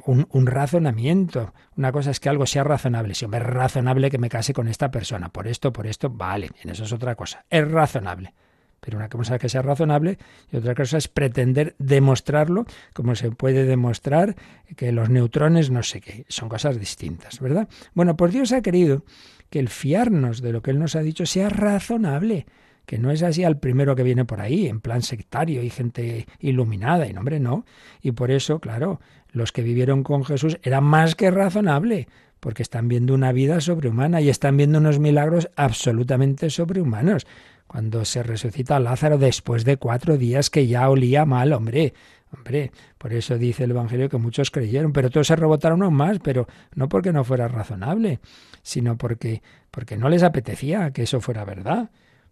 [0.06, 1.54] un, razonamiento.
[1.76, 3.14] Una cosa es que algo sea razonable.
[3.14, 6.70] Si es razonable que me case con esta persona, por esto, por esto, vale, en
[6.70, 7.44] eso es otra cosa.
[7.50, 8.34] Es razonable.
[8.80, 10.18] Pero una cosa es que sea razonable
[10.52, 14.36] y otra cosa es pretender demostrarlo como se puede demostrar
[14.76, 16.24] que los neutrones no sé qué.
[16.28, 17.68] Son cosas distintas, ¿verdad?
[17.94, 19.04] Bueno, pues Dios ha querido
[19.50, 22.46] que el fiarnos de lo que Él nos ha dicho sea razonable,
[22.84, 26.26] que no es así al primero que viene por ahí, en plan sectario y gente
[26.38, 27.64] iluminada, y no, hombre, no.
[28.00, 29.00] Y por eso, claro,
[29.36, 32.08] los que vivieron con Jesús era más que razonable,
[32.40, 37.26] porque están viendo una vida sobrehumana y están viendo unos milagros absolutamente sobrehumanos.
[37.66, 41.92] Cuando se resucita Lázaro después de cuatro días que ya olía mal, hombre,
[42.32, 46.18] Hombre, por eso dice el Evangelio que muchos creyeron, pero todos se rebotaron aún más,
[46.18, 48.18] pero no porque no fuera razonable,
[48.62, 51.90] sino porque, porque no les apetecía que eso fuera verdad.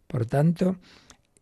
[0.08, 0.78] Por tanto,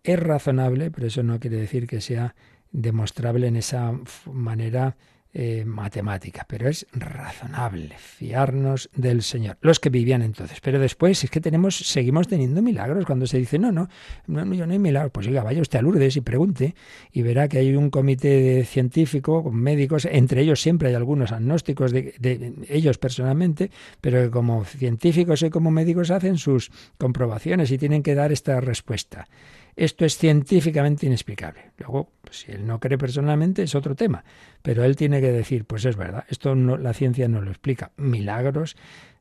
[0.05, 2.35] es razonable, pero eso no quiere decir que sea
[2.73, 3.93] demostrable en esa
[4.31, 4.97] manera
[5.35, 9.57] eh, matemática, pero es razonable fiarnos del Señor.
[9.63, 13.59] Los que vivían entonces, pero después es que tenemos, seguimos teniendo milagros cuando se dice
[13.59, 13.89] no, no,
[14.27, 15.11] no, yo no hay milagros.
[15.13, 16.75] Pues oiga, vaya usted a Lourdes y pregunte
[17.13, 21.93] y verá que hay un comité científico con médicos, entre ellos siempre hay algunos agnósticos
[21.93, 27.79] de, de ellos personalmente, pero que como científicos y como médicos hacen sus comprobaciones y
[27.79, 29.29] tienen que dar esta respuesta.
[29.75, 31.73] Esto es científicamente inexplicable.
[31.79, 34.25] Luego, pues, si él no cree personalmente, es otro tema.
[34.63, 37.93] Pero él tiene que decir, pues es verdad, esto no, la ciencia no lo explica.
[37.97, 38.77] Milagros,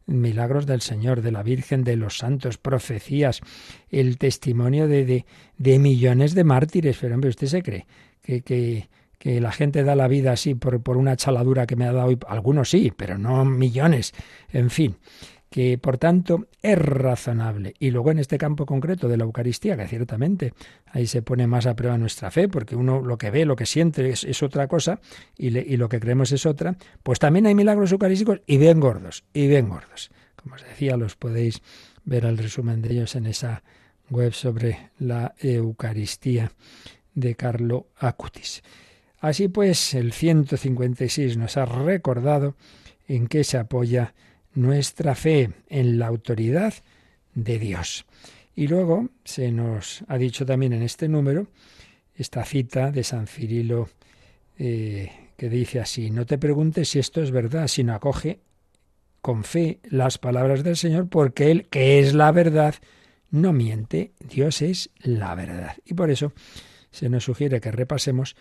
[0.06, 3.42] milagros del Señor, de la Virgen, de los santos, profecías,
[3.90, 5.26] el testimonio de,
[5.58, 6.98] de, millones de mártires.
[7.00, 7.86] Pero hombre, ¿usted se cree
[8.22, 11.86] que, que, que la gente da la vida así por, por una chaladura que me
[11.86, 12.18] ha dado hoy?
[12.28, 14.14] Algunos sí, pero no millones.
[14.52, 14.98] En fin
[15.52, 17.74] que por tanto es razonable.
[17.78, 20.54] Y luego en este campo concreto de la Eucaristía, que ciertamente
[20.86, 23.66] ahí se pone más a prueba nuestra fe, porque uno lo que ve, lo que
[23.66, 25.02] siente es, otra cosa
[25.38, 29.26] y, y, lo que creemos es otra, pues también hay milagros eucarísticos y bien gordos,
[29.34, 30.10] y bien gordos.
[30.38, 31.62] Como os decía, los podéis
[32.06, 33.62] ver el resumen de ellos en esa
[34.10, 36.54] web sobre la Eucaristía
[37.14, 38.64] de Carlo Acutis.
[39.20, 42.56] Así pues, el 156 nos ha recordado
[43.10, 44.14] en qué se apoya
[44.54, 46.74] nuestra fe en la autoridad
[47.34, 48.06] de Dios.
[48.56, 51.48] Y luego se nos ha dicho también en este número
[52.16, 53.90] esta cita de San Cirilo
[54.58, 58.40] eh, que dice así, no te preguntes si esto es verdad, sino acoge
[59.22, 62.76] con fe las palabras del Señor, porque Él, que es la verdad,
[63.30, 65.78] no miente, Dios es la verdad.
[65.86, 66.34] Y por eso
[66.92, 68.36] se nos sugiere que repasemos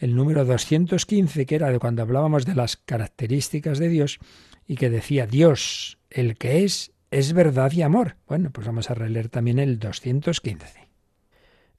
[0.00, 4.18] el número 215, que era de cuando hablábamos de las características de Dios,
[4.66, 8.16] y que decía Dios, el que es, es verdad y amor.
[8.26, 10.88] Bueno, pues vamos a releer también el 215.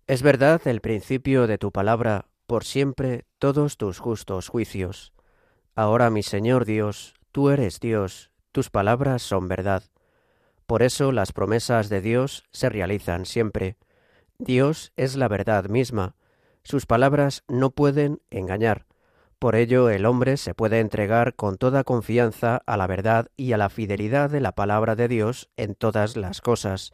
[0.05, 5.13] Es verdad el principio de tu palabra, por siempre todos tus justos juicios.
[5.73, 9.84] Ahora, mi Señor Dios, tú eres Dios, tus palabras son verdad.
[10.67, 13.77] Por eso las promesas de Dios se realizan siempre.
[14.38, 16.15] Dios es la verdad misma.
[16.63, 18.86] Sus palabras no pueden engañar.
[19.39, 23.58] Por ello el hombre se puede entregar con toda confianza a la verdad y a
[23.58, 26.91] la fidelidad de la palabra de Dios en todas las cosas.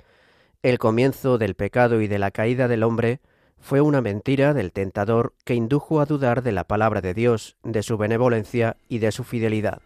[0.64, 3.20] El comienzo del pecado y de la caída del hombre
[3.60, 7.84] fue una mentira del tentador que indujo a dudar de la palabra de Dios, de
[7.84, 9.82] su benevolencia y de su fidelidad.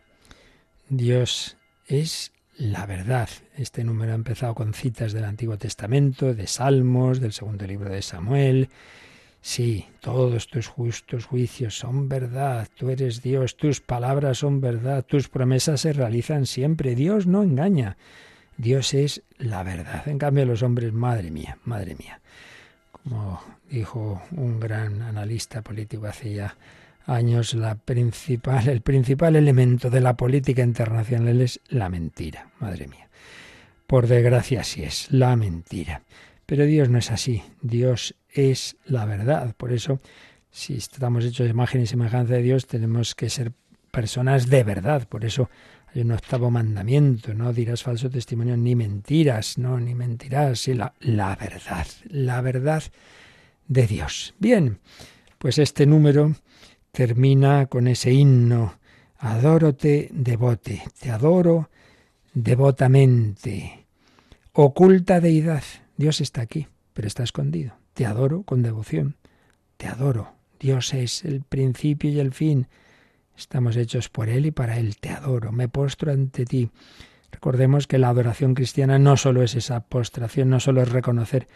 [0.89, 3.29] Dios es la verdad.
[3.55, 8.01] Este número ha empezado con citas del Antiguo Testamento, de Salmos, del segundo libro de
[8.01, 8.69] Samuel.
[9.41, 12.67] Sí, todos tus justos juicios son verdad.
[12.77, 16.93] Tú eres Dios, tus palabras son verdad, tus promesas se realizan siempre.
[16.93, 17.97] Dios no engaña.
[18.57, 20.07] Dios es la verdad.
[20.07, 22.21] En cambio, los hombres, madre mía, madre mía.
[22.91, 26.55] Como dijo un gran analista político hace ya
[27.07, 33.09] años, la principal, el principal elemento de la política internacional es la mentira, madre mía.
[33.87, 36.03] Por desgracia sí es, la mentira.
[36.45, 39.55] Pero Dios no es así, Dios es la verdad.
[39.55, 39.99] Por eso,
[40.51, 43.51] si estamos hechos de imagen y semejanza de Dios, tenemos que ser
[43.91, 45.07] personas de verdad.
[45.07, 45.49] Por eso
[45.93, 50.93] hay un octavo mandamiento, no dirás falso testimonio ni mentiras, no, ni mentirás, sí, la,
[50.99, 52.83] la verdad, la verdad
[53.67, 54.33] de Dios.
[54.39, 54.79] Bien,
[55.37, 56.35] pues este número
[56.91, 58.79] termina con ese himno,
[59.17, 61.69] adórote devote, te adoro
[62.33, 63.85] devotamente.
[64.53, 65.63] Oculta deidad,
[65.97, 67.80] Dios está aquí, pero está escondido.
[67.93, 69.17] Te adoro con devoción,
[69.77, 70.33] te adoro.
[70.59, 72.67] Dios es el principio y el fin.
[73.35, 74.97] Estamos hechos por Él y para Él.
[74.97, 76.69] Te adoro, me postro ante ti.
[77.31, 81.47] Recordemos que la adoración cristiana no solo es esa postración, no solo es reconocer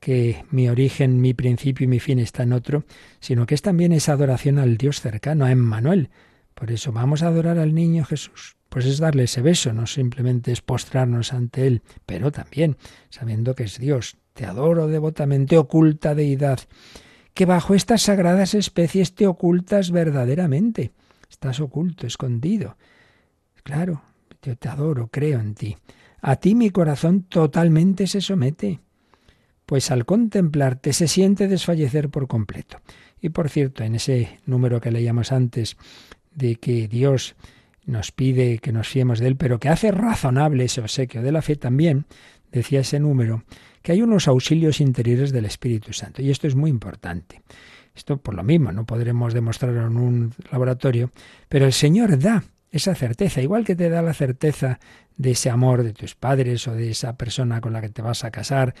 [0.00, 2.84] que mi origen, mi principio y mi fin está en otro,
[3.20, 6.10] sino que es también esa adoración al Dios cercano, a Emmanuel.
[6.54, 8.56] Por eso vamos a adorar al niño Jesús.
[8.68, 12.76] Pues es darle ese beso, no simplemente es postrarnos ante Él, pero también
[13.08, 14.16] sabiendo que es Dios.
[14.34, 16.60] Te adoro devotamente, oculta deidad,
[17.32, 20.92] que bajo estas sagradas especies te ocultas verdaderamente.
[21.30, 22.76] Estás oculto, escondido.
[23.62, 24.02] Claro,
[24.42, 25.76] yo te adoro, creo en ti.
[26.20, 28.80] A ti mi corazón totalmente se somete
[29.66, 32.80] pues al contemplarte se siente desfallecer por completo.
[33.20, 35.76] Y por cierto, en ese número que leíamos antes
[36.34, 37.36] de que Dios
[37.86, 41.42] nos pide que nos fiemos de Él, pero que hace razonable ese obsequio de la
[41.42, 42.06] fe también,
[42.58, 43.44] decía ese número,
[43.82, 46.22] que hay unos auxilios interiores del Espíritu Santo.
[46.22, 47.42] Y esto es muy importante.
[47.94, 51.12] Esto por lo mismo, no podremos demostrarlo en un laboratorio,
[51.48, 54.80] pero el Señor da esa certeza, igual que te da la certeza
[55.16, 58.24] de ese amor de tus padres o de esa persona con la que te vas
[58.24, 58.74] a casar,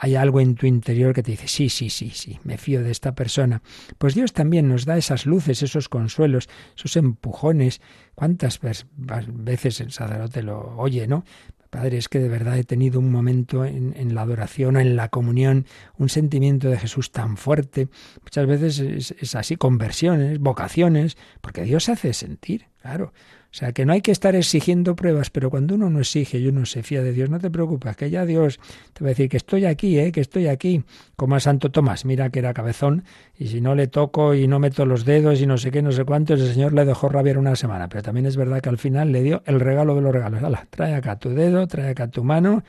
[0.00, 2.90] hay algo en tu interior que te dice, sí, sí, sí, sí, me fío de
[2.90, 3.62] esta persona.
[3.98, 7.80] Pues Dios también nos da esas luces, esos consuelos, esos empujones.
[8.16, 11.24] ¿Cuántas veces el sacerdote lo oye, no?
[11.70, 15.66] Padre, es que de verdad he tenido un momento en, la adoración, en la comunión,
[15.96, 17.88] un sentimiento de Jesús tan fuerte.
[18.22, 23.12] Muchas veces es, es así, conversiones, vocaciones, porque Dios hace sentir, claro.
[23.52, 26.46] O sea, que no hay que estar exigiendo pruebas, pero cuando uno no exige y
[26.46, 28.60] uno se fía de Dios, no te preocupes, que ya Dios
[28.92, 30.12] te va a decir que estoy aquí, ¿eh?
[30.12, 30.84] que estoy aquí,
[31.16, 33.02] como a Santo Tomás, mira que era cabezón,
[33.36, 35.90] y si no le toco y no meto los dedos y no sé qué, no
[35.90, 38.78] sé cuántos, el Señor le dejó rabiar una semana, pero también es verdad que al
[38.78, 40.42] final le dio el regalo de los regalos.
[40.44, 42.62] Hala, trae acá tu dedo, trae acá tu mano,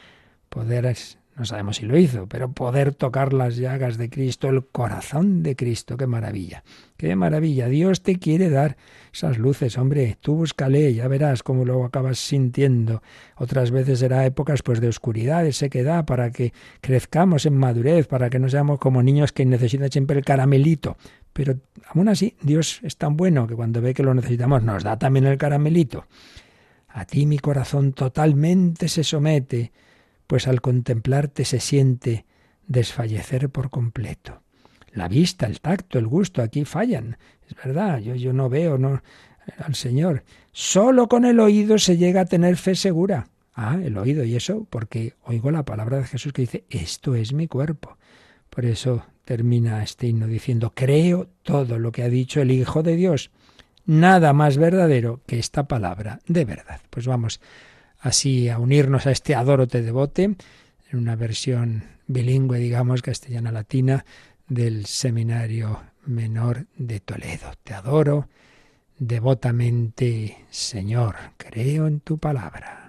[0.50, 0.88] poder
[1.38, 5.56] no sabemos si lo hizo, pero poder tocar las llagas de Cristo, el corazón de
[5.56, 6.64] Cristo, qué maravilla,
[6.98, 7.68] qué maravilla.
[7.68, 8.78] Dios te quiere dar
[9.14, 13.02] esas luces, hombre, tú búscale, ya verás cómo lo acabas sintiendo.
[13.36, 18.30] Otras veces será épocas pues de oscuridad, de sequedad, para que crezcamos en madurez, para
[18.30, 20.98] que no seamos como niños que necesitan siempre el caramelito.
[21.34, 24.98] Pero aún así, Dios es tan bueno que cuando ve que lo necesitamos nos da
[24.98, 26.06] también el caramelito.
[26.88, 29.72] A ti mi corazón totalmente se somete
[30.32, 32.26] pues al contemplarte se siente
[32.66, 34.41] desfallecer por completo.
[34.94, 37.18] La vista, el tacto, el gusto aquí fallan.
[37.48, 39.02] Es verdad, yo, yo no veo no,
[39.58, 40.24] al Señor.
[40.52, 43.28] Solo con el oído se llega a tener fe segura.
[43.54, 47.34] Ah, el oído y eso porque oigo la palabra de Jesús que dice, esto es
[47.34, 47.98] mi cuerpo.
[48.50, 52.96] Por eso termina este himno diciendo, creo todo lo que ha dicho el Hijo de
[52.96, 53.32] Dios.
[53.86, 56.82] Nada más verdadero que esta palabra de verdad.
[56.90, 57.40] Pues vamos
[58.00, 64.06] así a unirnos a este Adorote Devote, en una versión bilingüe, digamos, castellana-latina,
[64.52, 67.54] del Seminario Menor de Toledo.
[67.64, 68.28] Te adoro
[69.00, 72.81] devotamente, Señor, creo en tu palabra.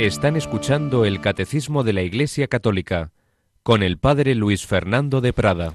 [0.00, 3.12] Están escuchando el Catecismo de la Iglesia Católica
[3.62, 5.74] con el Padre Luis Fernando de Prada.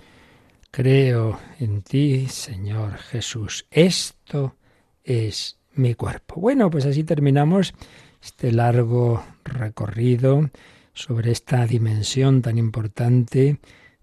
[0.71, 3.67] Creo en ti, Señor Jesús.
[3.69, 4.55] Esto
[5.03, 6.41] es mi cuerpo.
[6.41, 7.75] Bueno, pues así terminamos
[8.19, 10.49] este largo recorrido
[10.95, 13.59] sobre esta dimensión tan importante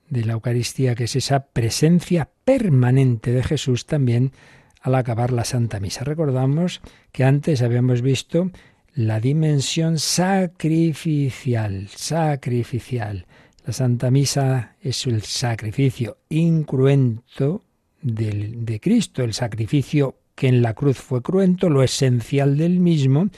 [0.09, 4.31] de la Eucaristía, que es esa presencia permanente de Jesús también
[4.83, 6.05] al acabar la Santa Misa.
[6.05, 8.53] Recordamos que antes habíamos visto
[8.95, 13.27] la dimensión sacrificial, sacrificial.
[13.65, 17.63] La Santa Misa es el sacrificio incruento
[18.03, 23.29] de Cristo, el sacrificio que en la cruz fue cruento, lo esencial del mismo,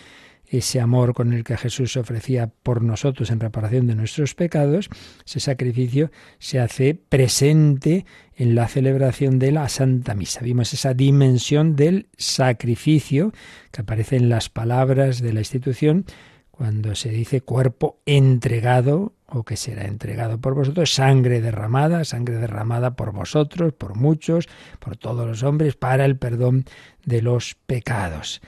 [0.48, 4.88] ese amor con el que Jesús se ofrecía por nosotros en reparación de nuestros pecados,
[5.26, 8.04] ese sacrificio se hace presente
[8.36, 10.40] en la celebración de la Santa Misa.
[10.42, 13.32] Vimos esa dimensión del sacrificio
[13.70, 16.04] que aparece en las palabras de la institución
[16.50, 22.94] cuando se dice cuerpo entregado o que será entregado por vosotros, sangre derramada, sangre derramada
[22.94, 26.64] por vosotros, por muchos, por todos los hombres, para el perdón
[27.04, 28.40] de los pecados.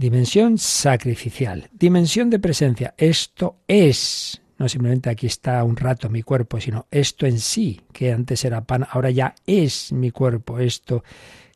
[0.00, 2.94] Dimensión sacrificial, dimensión de presencia.
[2.96, 8.10] Esto es, no simplemente aquí está un rato mi cuerpo, sino esto en sí, que
[8.10, 11.04] antes era pan, ahora ya es mi cuerpo, esto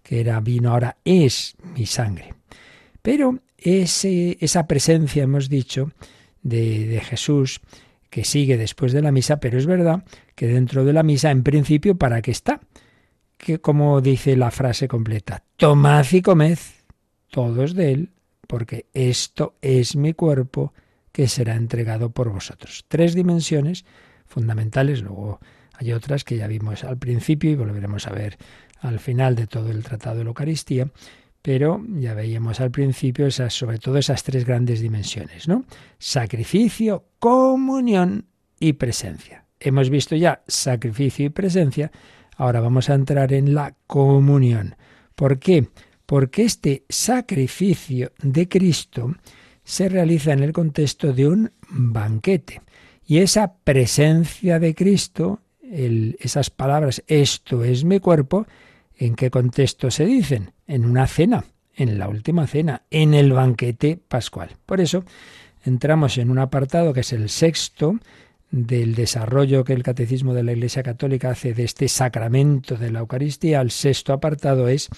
[0.03, 2.35] que era vino, ahora es mi sangre.
[3.01, 5.93] Pero ese, esa presencia, hemos dicho,
[6.43, 7.63] de, de Jesús,
[8.11, 11.45] que sigue después de la misa, pero es verdad que dentro de la misa, en
[11.45, 12.61] principio, ¿para qué está?
[13.39, 16.59] Que como dice la frase completa, tomad y comed
[17.31, 18.11] todos de él,
[18.47, 20.73] porque esto es mi cuerpo
[21.13, 22.85] que será entregado por vosotros.
[22.89, 23.85] Tres dimensiones
[24.27, 25.41] fundamentales, luego
[25.75, 28.37] hay otras que ya vimos al principio y volveremos a ver
[28.81, 30.91] al final de todo el Tratado de la Eucaristía,
[31.41, 35.65] pero ya veíamos al principio esas, sobre todo esas tres grandes dimensiones, ¿no?
[35.99, 38.27] Sacrificio, comunión
[38.59, 39.45] y presencia.
[39.61, 41.93] Hemos visto ya sacrificio y presencia,
[42.37, 44.77] ahora vamos a entrar en la comunión.
[45.15, 45.69] ¿Por qué?
[46.07, 49.15] Porque este sacrificio de Cristo
[49.65, 52.61] se realiza en el contexto de un banquete.
[53.07, 58.47] Y esa presencia de Cristo, esas palabras, esto es mi cuerpo,
[58.97, 60.53] ¿en qué contexto se dicen?
[60.67, 61.45] En una cena,
[61.75, 64.51] en la última cena, en el banquete pascual.
[64.67, 65.05] Por eso
[65.65, 67.99] entramos en un apartado que es el sexto
[68.51, 73.01] del desarrollo que el Catecismo de la Iglesia Católica hace de este sacramento de la
[73.01, 73.61] Eucaristía.
[73.61, 74.89] El sexto apartado es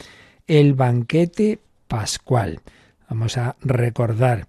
[0.47, 2.61] el banquete pascual.
[3.09, 4.47] Vamos a recordar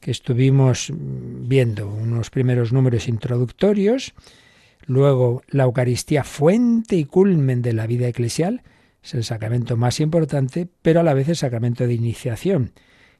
[0.00, 4.14] que estuvimos viendo unos primeros números introductorios,
[4.86, 8.62] luego la Eucaristía fuente y culmen de la vida eclesial,
[9.02, 12.72] es el sacramento más importante, pero a la vez el sacramento de iniciación.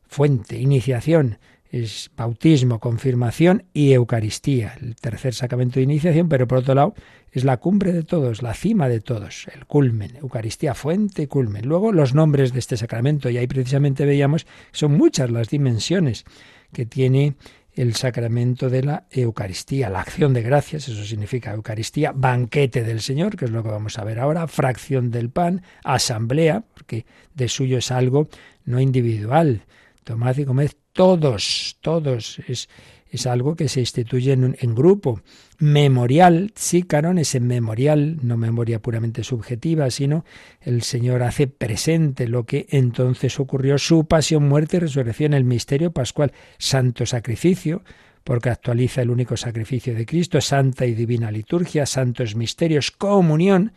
[0.09, 1.39] Fuente, iniciación,
[1.83, 6.95] es bautismo, confirmación y Eucaristía, el tercer sacramento de iniciación, pero por otro lado
[7.33, 11.67] es la cumbre de todos, la cima de todos, el culmen, Eucaristía, fuente, culmen.
[11.67, 16.25] Luego los nombres de este sacramento, y ahí precisamente veíamos son muchas las dimensiones
[16.73, 17.37] que tiene
[17.77, 23.37] el sacramento de la Eucaristía, la acción de gracias, eso significa Eucaristía, banquete del Señor,
[23.37, 27.05] que es lo que vamos a ver ahora, fracción del pan, asamblea, porque
[27.35, 28.29] de suyo es algo
[28.65, 29.67] no individual.
[30.05, 32.41] Tomad y comed todos, todos.
[32.49, 32.69] Es,
[33.09, 35.21] es algo que se instituye en, en grupo.
[35.59, 40.25] Memorial, sí, canon, es en memorial, no memoria puramente subjetiva, sino
[40.61, 45.93] el Señor hace presente lo que entonces ocurrió, su pasión, muerte y resurrección, el misterio
[45.93, 47.83] pascual, santo sacrificio,
[48.25, 53.73] porque actualiza el único sacrificio de Cristo, santa y divina liturgia, santos misterios, comunión,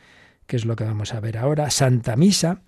[0.47, 2.61] que es lo que vamos a ver ahora, santa misa,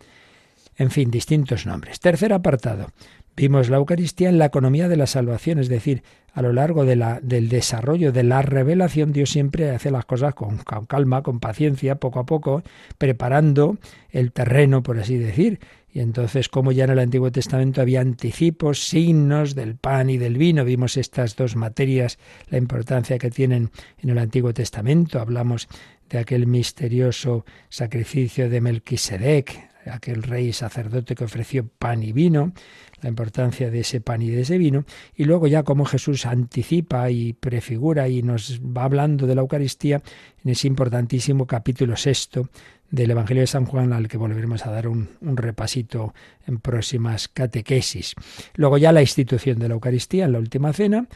[0.78, 2.00] en fin, distintos nombres.
[2.00, 2.92] Tercer apartado,
[3.36, 6.04] Vimos la Eucaristía en la economía de la salvación, es decir,
[6.34, 10.34] a lo largo de la, del desarrollo de la revelación, Dios siempre hace las cosas
[10.34, 12.64] con, con, calma, con paciencia, poco a poco,
[12.98, 13.78] preparando
[14.12, 15.60] el terreno, por así decir.
[15.94, 20.38] Y entonces, como ya en el Antiguo Testamento había anticipos, signos del pan y del
[20.38, 22.18] vino, vimos estas dos materias,
[22.50, 23.72] la importancia que tienen
[24.02, 25.20] en el Antiguo Testamento.
[25.20, 25.68] Hablamos
[26.10, 32.54] de aquel misterioso sacrificio de Melquisedec, aquel rey sacerdote que ofreció pan y vino,
[33.02, 37.10] la importancia de ese pan y de ese vino, y luego ya como Jesús anticipa
[37.10, 40.02] y prefigura y nos va hablando de la Eucaristía
[40.44, 42.50] en ese importantísimo capítulo sexto
[42.90, 46.14] del Evangelio de San Juan, al que volveremos a dar un, un, repasito
[46.46, 48.16] en próximas catequesis.
[48.56, 51.08] Luego ya la institución de la Eucaristía en la última cena,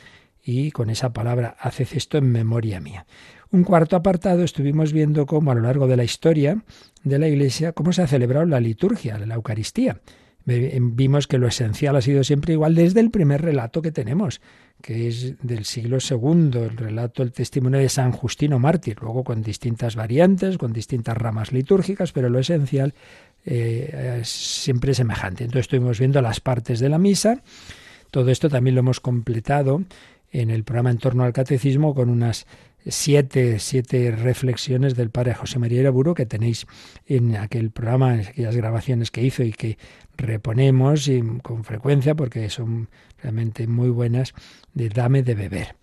[0.46, 3.08] y con esa palabra, haced esto en memoria mía.
[3.52, 6.64] Un cuarto apartado estuvimos viendo cómo a lo largo de la historia
[7.06, 10.02] de la Iglesia, cómo se ha celebrado la liturgia, la Eucaristía.
[10.46, 14.42] Vimos que lo esencial ha sido siempre igual desde el primer relato que tenemos,
[14.82, 19.42] que es del siglo II, el relato, el testimonio de San Justino Mártir, luego con
[19.42, 22.94] distintas variantes, con distintas ramas litúrgicas, pero lo esencial
[23.46, 25.46] eh, es siempre semejante.
[25.46, 27.42] Entonces estuvimos viendo las partes de la misa,
[28.12, 29.84] todo esto también lo hemos completado
[30.32, 32.46] en el programa en torno al catecismo con unas
[32.88, 36.68] siete, siete reflexiones del padre José María Iraburo que tenéis
[37.06, 39.78] en aquel programa, en aquellas grabaciones que hizo y que
[40.18, 42.90] reponemos y con frecuencia porque son
[43.22, 44.34] realmente muy buenas
[44.74, 45.76] de dame de beber.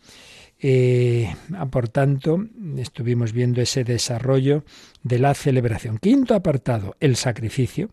[0.64, 1.34] Eh,
[1.72, 2.46] por tanto,
[2.76, 4.64] estuvimos viendo ese desarrollo
[5.02, 5.98] de la celebración.
[5.98, 7.90] Quinto apartado, el sacrificio.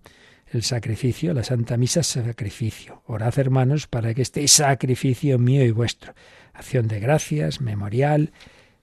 [0.51, 3.03] El sacrificio, la Santa Misa, sacrificio.
[3.05, 6.15] Orad, hermanos, para que este sacrificio mío y vuestro,
[6.53, 8.31] acción de gracias, memorial,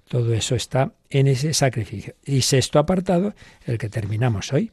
[0.09, 2.15] todo eso está en ese sacrificio.
[2.25, 3.35] Y sexto apartado,
[3.65, 4.71] el que terminamos hoy,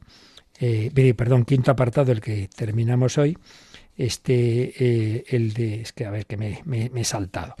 [0.60, 3.36] eh, perdón, quinto apartado, el que terminamos hoy,
[3.96, 7.54] este, eh, el de, es que a ver que me, me, he saltado,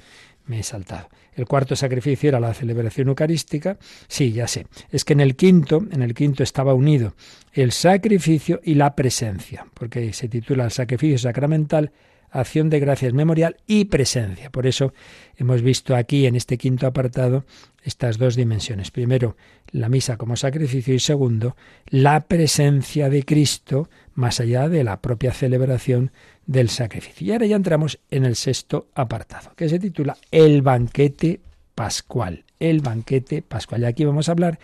[0.46, 1.08] me he saltado.
[1.34, 3.76] El cuarto sacrificio era la celebración eucarística.
[4.06, 4.66] Sí, ya sé.
[4.90, 7.14] Es que en el quinto, en el quinto estaba unido
[7.52, 11.90] el sacrificio y la presencia, porque se titula el sacrificio sacramental
[12.34, 14.50] acción de gracias memorial y presencia.
[14.50, 14.92] Por eso
[15.36, 17.44] hemos visto aquí en este quinto apartado
[17.82, 18.90] estas dos dimensiones.
[18.90, 19.36] Primero,
[19.70, 21.56] la misa como sacrificio y segundo,
[21.86, 26.10] la presencia de Cristo más allá de la propia celebración
[26.46, 27.26] del sacrificio.
[27.26, 31.40] Y ahora ya entramos en el sexto apartado, que se titula El banquete
[31.74, 32.44] pascual.
[32.58, 33.82] El banquete pascual.
[33.82, 34.58] Y aquí vamos a hablar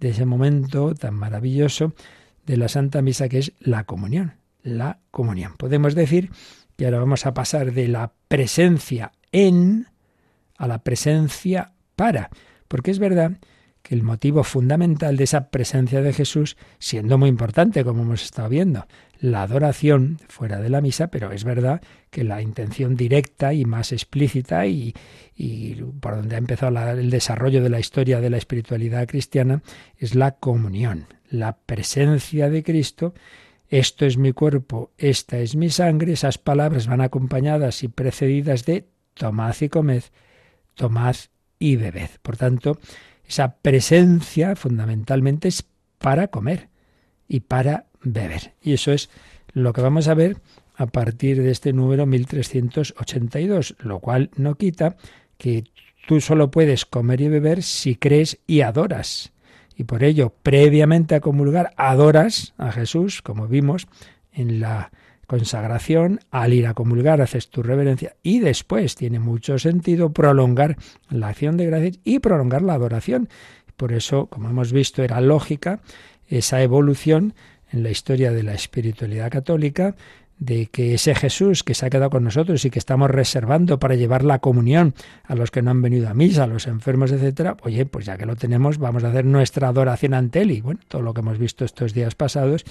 [0.00, 1.94] de ese momento tan maravilloso
[2.46, 4.41] de la Santa Misa que es la comunión.
[4.62, 5.54] La comunión.
[5.56, 6.30] Podemos decir
[6.82, 9.86] y ahora vamos a pasar de la presencia en
[10.56, 12.28] a la presencia para.
[12.66, 13.38] Porque es verdad
[13.82, 18.48] que el motivo fundamental de esa presencia de Jesús, siendo muy importante, como hemos estado
[18.48, 18.88] viendo,
[19.20, 23.92] la adoración fuera de la misa, pero es verdad que la intención directa y más
[23.92, 24.92] explícita y
[26.00, 29.62] por donde ha empezado el desarrollo de la historia de la espiritualidad cristiana
[29.98, 33.14] es la comunión, la presencia de Cristo
[33.72, 38.86] esto es mi cuerpo, esta es mi sangre, esas palabras van acompañadas y precedidas de
[39.14, 40.02] tomad y comed,
[40.74, 41.16] tomad
[41.58, 42.10] y bebed.
[42.20, 42.78] Por tanto,
[43.26, 45.64] esa presencia fundamentalmente es
[45.96, 46.68] para comer
[47.26, 48.52] y para beber.
[48.60, 49.08] Y eso es
[49.54, 50.36] lo que vamos a ver
[50.74, 54.98] a partir de este número 1382, lo cual no quita
[55.38, 55.64] que
[56.06, 59.31] tú solo puedes comer y beber si crees y adoras
[59.76, 63.86] y por ello, previamente a comulgar, adoras a Jesús, como vimos
[64.32, 64.90] en la
[65.26, 70.76] consagración, al ir a comulgar haces tu reverencia y después tiene mucho sentido prolongar
[71.08, 73.28] la acción de gracias y prolongar la adoración.
[73.76, 75.80] Por eso, como hemos visto, era lógica
[76.28, 77.34] esa evolución
[77.72, 79.96] en la historia de la espiritualidad católica
[80.44, 83.94] de que ese Jesús que se ha quedado con nosotros y que estamos reservando para
[83.94, 87.56] llevar la comunión a los que no han venido a misa, a los enfermos, etcétera,
[87.62, 90.80] oye, pues ya que lo tenemos, vamos a hacer nuestra adoración ante él y bueno,
[90.88, 92.64] todo lo que hemos visto estos días pasados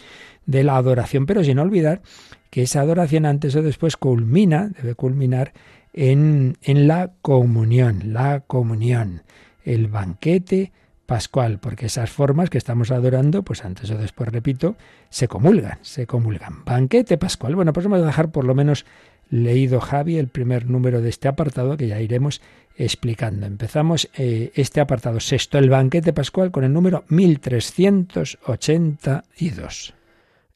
[0.46, 2.02] de la adoración, pero sin olvidar
[2.50, 5.54] que esa adoración antes o después culmina, debe culminar
[5.94, 9.24] en, en la comunión, la comunión,
[9.64, 10.74] el banquete
[11.12, 14.78] pascual, porque esas formas que estamos adorando, pues antes o después, repito,
[15.10, 16.64] se comulgan, se comulgan.
[16.64, 17.54] Banquete pascual.
[17.54, 18.86] Bueno, pues vamos a dejar por lo menos
[19.30, 22.42] leído Javi el primer número de este apartado que ya iremos
[22.78, 23.46] explicando.
[23.46, 29.94] Empezamos eh, este apartado sexto, el banquete pascual, con el número 1382.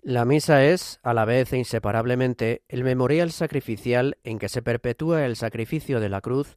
[0.03, 5.25] La misa es, a la vez e inseparablemente, el memorial sacrificial en que se perpetúa
[5.25, 6.55] el sacrificio de la cruz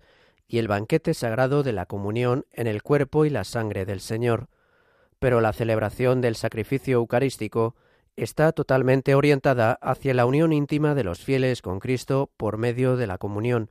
[0.48, 4.48] y el banquete sagrado de la comunión en el cuerpo y la sangre del Señor.
[5.18, 7.76] Pero la celebración del sacrificio eucarístico
[8.16, 13.06] está totalmente orientada hacia la unión íntima de los fieles con Cristo por medio de
[13.06, 13.70] la comunión.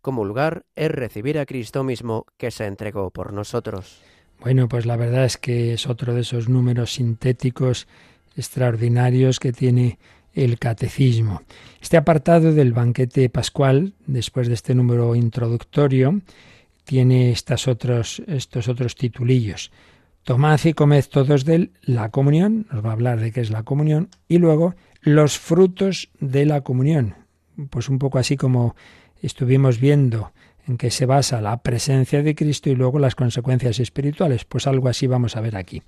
[0.00, 4.02] Comulgar es recibir a Cristo mismo que se entregó por nosotros.
[4.40, 7.88] Bueno, pues la verdad es que es otro de esos números sintéticos
[8.36, 9.98] extraordinarios que tiene
[10.44, 11.42] el catecismo.
[11.80, 16.20] Este apartado del banquete pascual, después de este número introductorio,
[16.84, 19.70] tiene estas otros, estos otros titulillos.
[20.22, 23.50] Tomad y comed todos de él la comunión, nos va a hablar de qué es
[23.50, 27.14] la comunión, y luego los frutos de la comunión.
[27.70, 28.76] Pues un poco así como
[29.22, 30.32] estuvimos viendo
[30.66, 34.44] en que se basa la presencia de Cristo y luego las consecuencias espirituales.
[34.44, 35.82] Pues algo así vamos a ver aquí.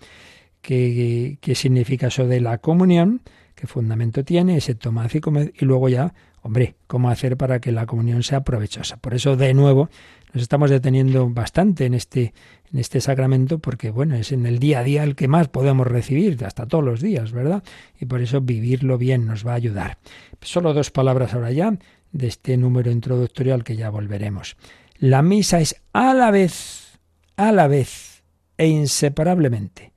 [0.63, 3.21] ¿Qué, qué significa eso de la comunión?
[3.61, 5.21] Qué fundamento tiene ese tomad y
[5.61, 8.97] y luego ya, hombre, cómo hacer para que la comunión sea provechosa.
[8.97, 9.91] Por eso, de nuevo,
[10.33, 12.33] nos estamos deteniendo bastante en este,
[12.73, 15.87] en este sacramento porque, bueno, es en el día a día el que más podemos
[15.87, 17.63] recibir, hasta todos los días, ¿verdad?
[18.01, 19.99] Y por eso vivirlo bien nos va a ayudar.
[20.41, 21.77] Solo dos palabras ahora ya
[22.13, 24.57] de este número introductorio al que ya volveremos.
[24.97, 26.99] La misa es a la vez,
[27.37, 28.23] a la vez
[28.57, 29.93] e inseparablemente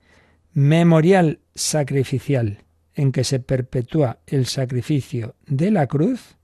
[0.53, 2.59] memorial sacrificial
[2.95, 6.35] en que se perpetúa el sacrificio de la cruz,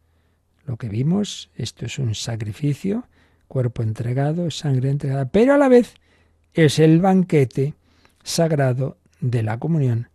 [0.66, 3.08] lo que vimos, esto es un sacrificio,
[3.48, 5.96] cuerpo entregado, sangre entregada, pero a la vez
[6.54, 7.74] es el banquete
[8.24, 10.10] sagrado de la comunión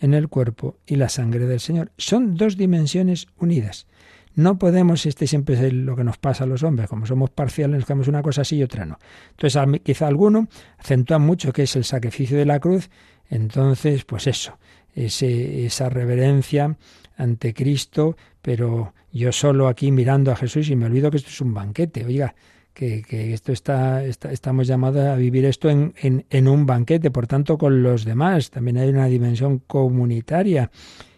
[0.00, 1.92] en el cuerpo y la sangre del Señor.
[1.96, 3.86] Son dos dimensiones unidas.
[4.34, 7.78] No podemos, este siempre es lo que nos pasa a los hombres, como somos parciales,
[7.78, 8.98] nos quedamos una cosa así y otra no.
[9.30, 12.90] Entonces, quizá alguno acentúa mucho que es el sacrificio de la cruz,
[13.28, 14.58] entonces, pues eso,
[14.94, 16.76] ese, esa reverencia
[17.16, 21.40] ante Cristo, pero yo solo aquí mirando a Jesús y me olvido que esto es
[21.40, 22.04] un banquete.
[22.04, 22.34] Oiga,
[22.72, 27.82] que, esto está, estamos llamados a vivir esto en, en, un banquete, por tanto, con
[27.82, 28.50] los demás.
[28.50, 30.70] También hay una dimensión comunitaria.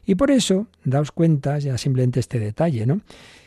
[0.04, 3.02] Y por eso, daos cuenta, ya simplemente este detalle, ¿no?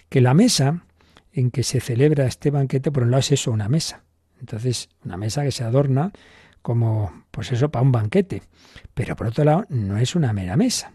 [0.07, 0.85] Que la mesa
[1.33, 4.03] en que se celebra este banquete, por un lado es eso, una mesa.
[4.39, 6.13] Entonces, una mesa que se adorna
[6.65, 8.41] como, pues eso, para un banquete.
[8.95, 10.93] Pero por otro lado, no es una mera mesa,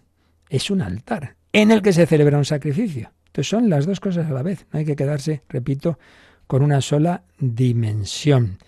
[0.48, 3.12] es un altar en el que se celebra un sacrificio.
[3.26, 4.66] Entonces son las dos cosas a la vez.
[4.72, 5.96] No hay que quedarse, repito,
[6.48, 8.58] con una sola dimensión.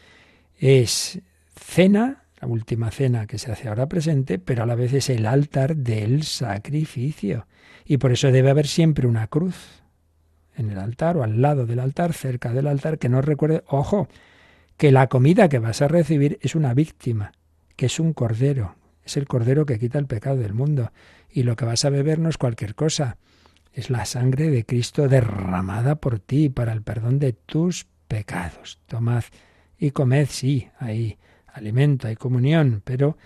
[0.57, 1.21] Es
[1.57, 5.27] cena, la última cena que se hace ahora presente, pero a la vez es el
[5.27, 7.49] altar del sacrificio.
[7.85, 9.57] Y por eso debe haber siempre una cruz
[10.55, 14.07] en el altar o al lado del altar, cerca del altar, que nos recuerde, ojo,
[14.83, 17.30] que la comida que vas a recibir es una víctima,
[17.76, 18.74] que es un cordero,
[19.05, 20.91] es el cordero que quita el pecado del mundo.
[21.30, 23.16] Y lo que vas a beber no es cualquier cosa,
[23.72, 28.80] es la sangre de Cristo derramada por ti para el perdón de tus pecados.
[28.89, 29.22] Tomad
[29.78, 31.16] y comed, sí, hay
[31.47, 33.16] alimento, hay comunión, pero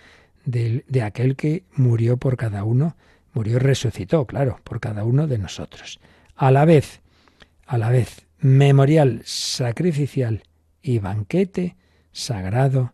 [0.45, 2.95] de, aquel que murió por cada uno,
[3.33, 5.99] murió y resucitó, claro, por cada uno de nosotros.
[6.35, 7.01] A la vez,
[7.65, 10.43] a la vez, memorial sacrificial
[10.87, 11.75] y banquete
[12.11, 12.93] sagrado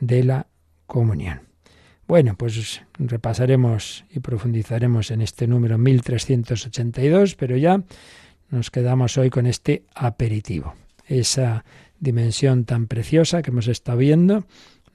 [0.00, 0.46] de la
[0.86, 1.42] comunión.
[2.08, 7.82] Bueno, pues repasaremos y profundizaremos en este número 1382, pero ya
[8.48, 10.74] nos quedamos hoy con este aperitivo,
[11.06, 11.64] esa
[11.98, 14.46] dimensión tan preciosa que hemos estado viendo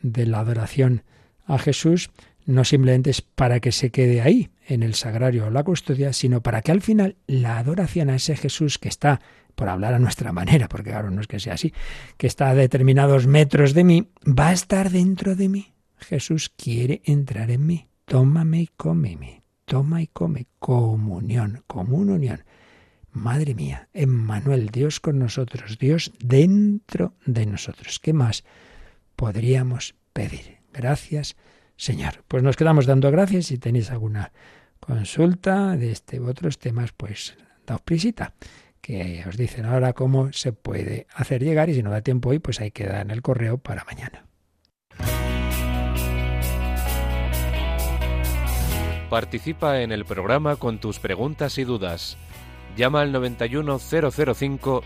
[0.02, 1.04] de la adoración
[1.46, 2.12] a Jesús,
[2.46, 6.42] no simplemente es para que se quede ahí, en el sagrario o la custodia, sino
[6.42, 9.22] para que al final la adoración a ese Jesús que está,
[9.56, 11.74] por hablar a nuestra manera, porque claro, no es que sea así,
[12.18, 15.72] que está a determinados metros de mí, va a estar dentro de mí
[16.02, 17.88] Jesús quiere entrar en mí.
[18.06, 19.44] Tómame y cómeme.
[19.66, 20.48] Toma y come.
[20.60, 22.44] Comunión, comunión.
[23.12, 28.00] Madre mía, Emmanuel, Dios con nosotros, Dios dentro de nosotros.
[28.00, 28.46] ¿Qué más
[29.16, 30.60] podríamos pedir?
[30.72, 31.36] Gracias,
[31.82, 32.24] Señor.
[32.28, 33.48] Pues nos quedamos dando gracias.
[33.48, 34.32] Si tenéis alguna
[34.80, 38.36] consulta de este u otros temas, pues daos prisita,
[38.82, 42.38] que os dicen ahora cómo se puede hacer llegar y si no da tiempo hoy,
[42.38, 44.28] pues hay que dar en el correo para mañana.
[49.10, 52.16] Participa en el programa con tus preguntas y dudas.
[52.78, 54.84] Llama al 91005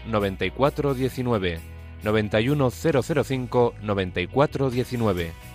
[3.82, 5.55] 9419.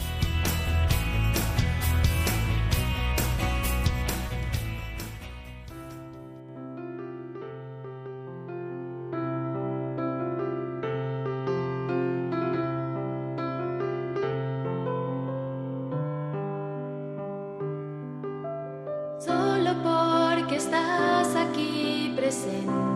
[22.41, 22.90] porque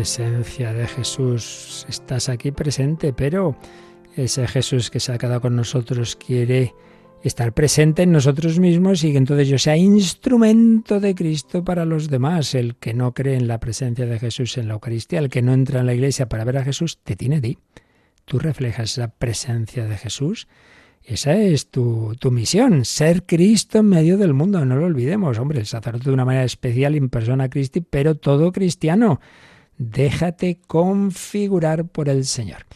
[0.00, 3.54] Presencia de Jesús, estás aquí presente, pero
[4.16, 6.74] ese Jesús que se ha quedado con nosotros quiere
[7.22, 12.08] estar presente en nosotros mismos y que entonces yo sea instrumento de Cristo para los
[12.08, 12.54] demás.
[12.54, 15.52] El que no cree en la presencia de Jesús en la Eucaristía, el que no
[15.52, 17.58] entra en la iglesia para ver a Jesús, te tiene a ti.
[18.24, 20.48] Tú reflejas esa presencia de Jesús.
[21.04, 25.38] Esa es tu, tu, misión, ser Cristo en medio del mundo, no lo olvidemos.
[25.38, 29.20] Hombre, el sacerdote de una manera especial en persona Christi, pero todo cristiano.
[29.82, 32.66] Déjate configurar por el Señor.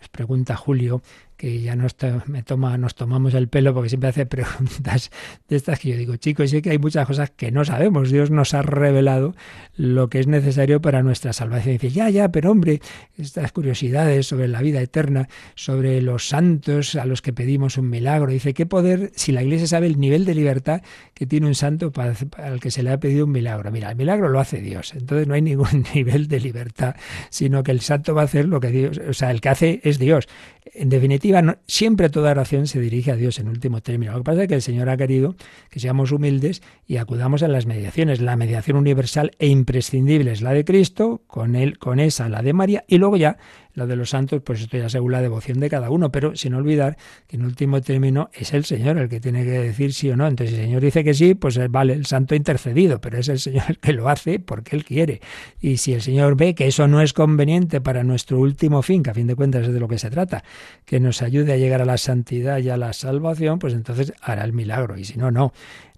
[0.00, 1.00] Nos pregunta Julio
[1.40, 5.10] que ya nos, me toma, nos tomamos el pelo porque siempre hace preguntas
[5.48, 8.10] de estas que yo digo, chicos, sé que hay muchas cosas que no sabemos.
[8.10, 9.34] Dios nos ha revelado
[9.74, 11.70] lo que es necesario para nuestra salvación.
[11.70, 12.82] Y dice, ya, ya, pero hombre,
[13.16, 18.30] estas curiosidades sobre la vida eterna, sobre los santos a los que pedimos un milagro.
[18.30, 20.82] Dice, ¿qué poder, si la Iglesia sabe el nivel de libertad
[21.14, 23.70] que tiene un santo para, al que se le ha pedido un milagro?
[23.70, 24.92] Mira, el milagro lo hace Dios.
[24.92, 26.96] Entonces no hay ningún nivel de libertad,
[27.30, 29.80] sino que el santo va a hacer lo que Dios, o sea, el que hace
[29.84, 30.28] es Dios.
[30.64, 34.12] En definitiva, siempre toda oración se dirige a Dios en último término.
[34.12, 35.34] Lo que pasa es que el Señor ha querido
[35.70, 38.20] que seamos humildes y acudamos a las mediaciones.
[38.20, 42.52] La mediación universal e imprescindible es la de Cristo, con él, con esa la de
[42.52, 43.38] María, y luego ya
[43.86, 46.96] de los santos, pues esto ya según la devoción de cada uno, pero sin olvidar
[47.26, 50.26] que en último término es el Señor el que tiene que decir sí o no.
[50.26, 53.38] Entonces, si el Señor dice que sí, pues vale, el santo intercedido, pero es el
[53.38, 55.20] Señor el que lo hace porque Él quiere.
[55.60, 59.10] Y si el Señor ve que eso no es conveniente para nuestro último fin, que
[59.10, 60.44] a fin de cuentas es de lo que se trata,
[60.84, 64.44] que nos ayude a llegar a la santidad y a la salvación, pues entonces hará
[64.44, 64.96] el milagro.
[64.96, 65.52] Y si no, no.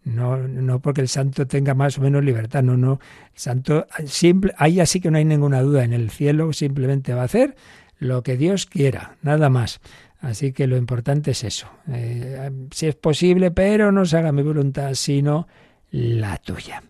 [0.05, 2.98] No, no porque el santo tenga más o menos libertad, no, no.
[3.34, 5.84] El santo, simple, ahí así que no hay ninguna duda.
[5.84, 7.55] En el cielo simplemente va a hacer
[7.98, 9.80] lo que Dios quiera, nada más.
[10.20, 11.68] Así que lo importante es eso.
[11.92, 15.48] Eh, si es posible, pero no se haga mi voluntad, sino
[15.90, 16.82] la tuya.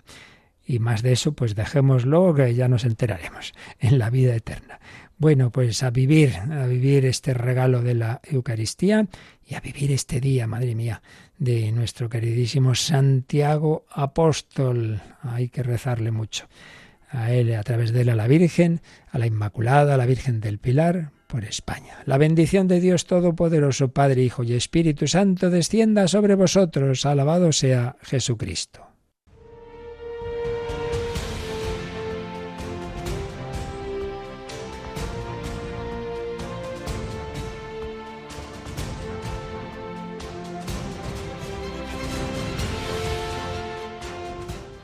[0.66, 4.80] Y más de eso, pues dejémoslo, que ya nos enteraremos en la vida eterna.
[5.18, 9.06] Bueno, pues a vivir, a vivir este regalo de la Eucaristía
[9.46, 11.02] y a vivir este día, madre mía,
[11.38, 15.00] de nuestro queridísimo Santiago Apóstol.
[15.22, 16.48] Hay que rezarle mucho.
[17.08, 20.40] A él, a través de él, a la Virgen, a la Inmaculada, a la Virgen
[20.40, 21.96] del Pilar, por España.
[22.04, 27.06] La bendición de Dios Todopoderoso, Padre, Hijo y Espíritu Santo, descienda sobre vosotros.
[27.06, 28.91] Alabado sea Jesucristo.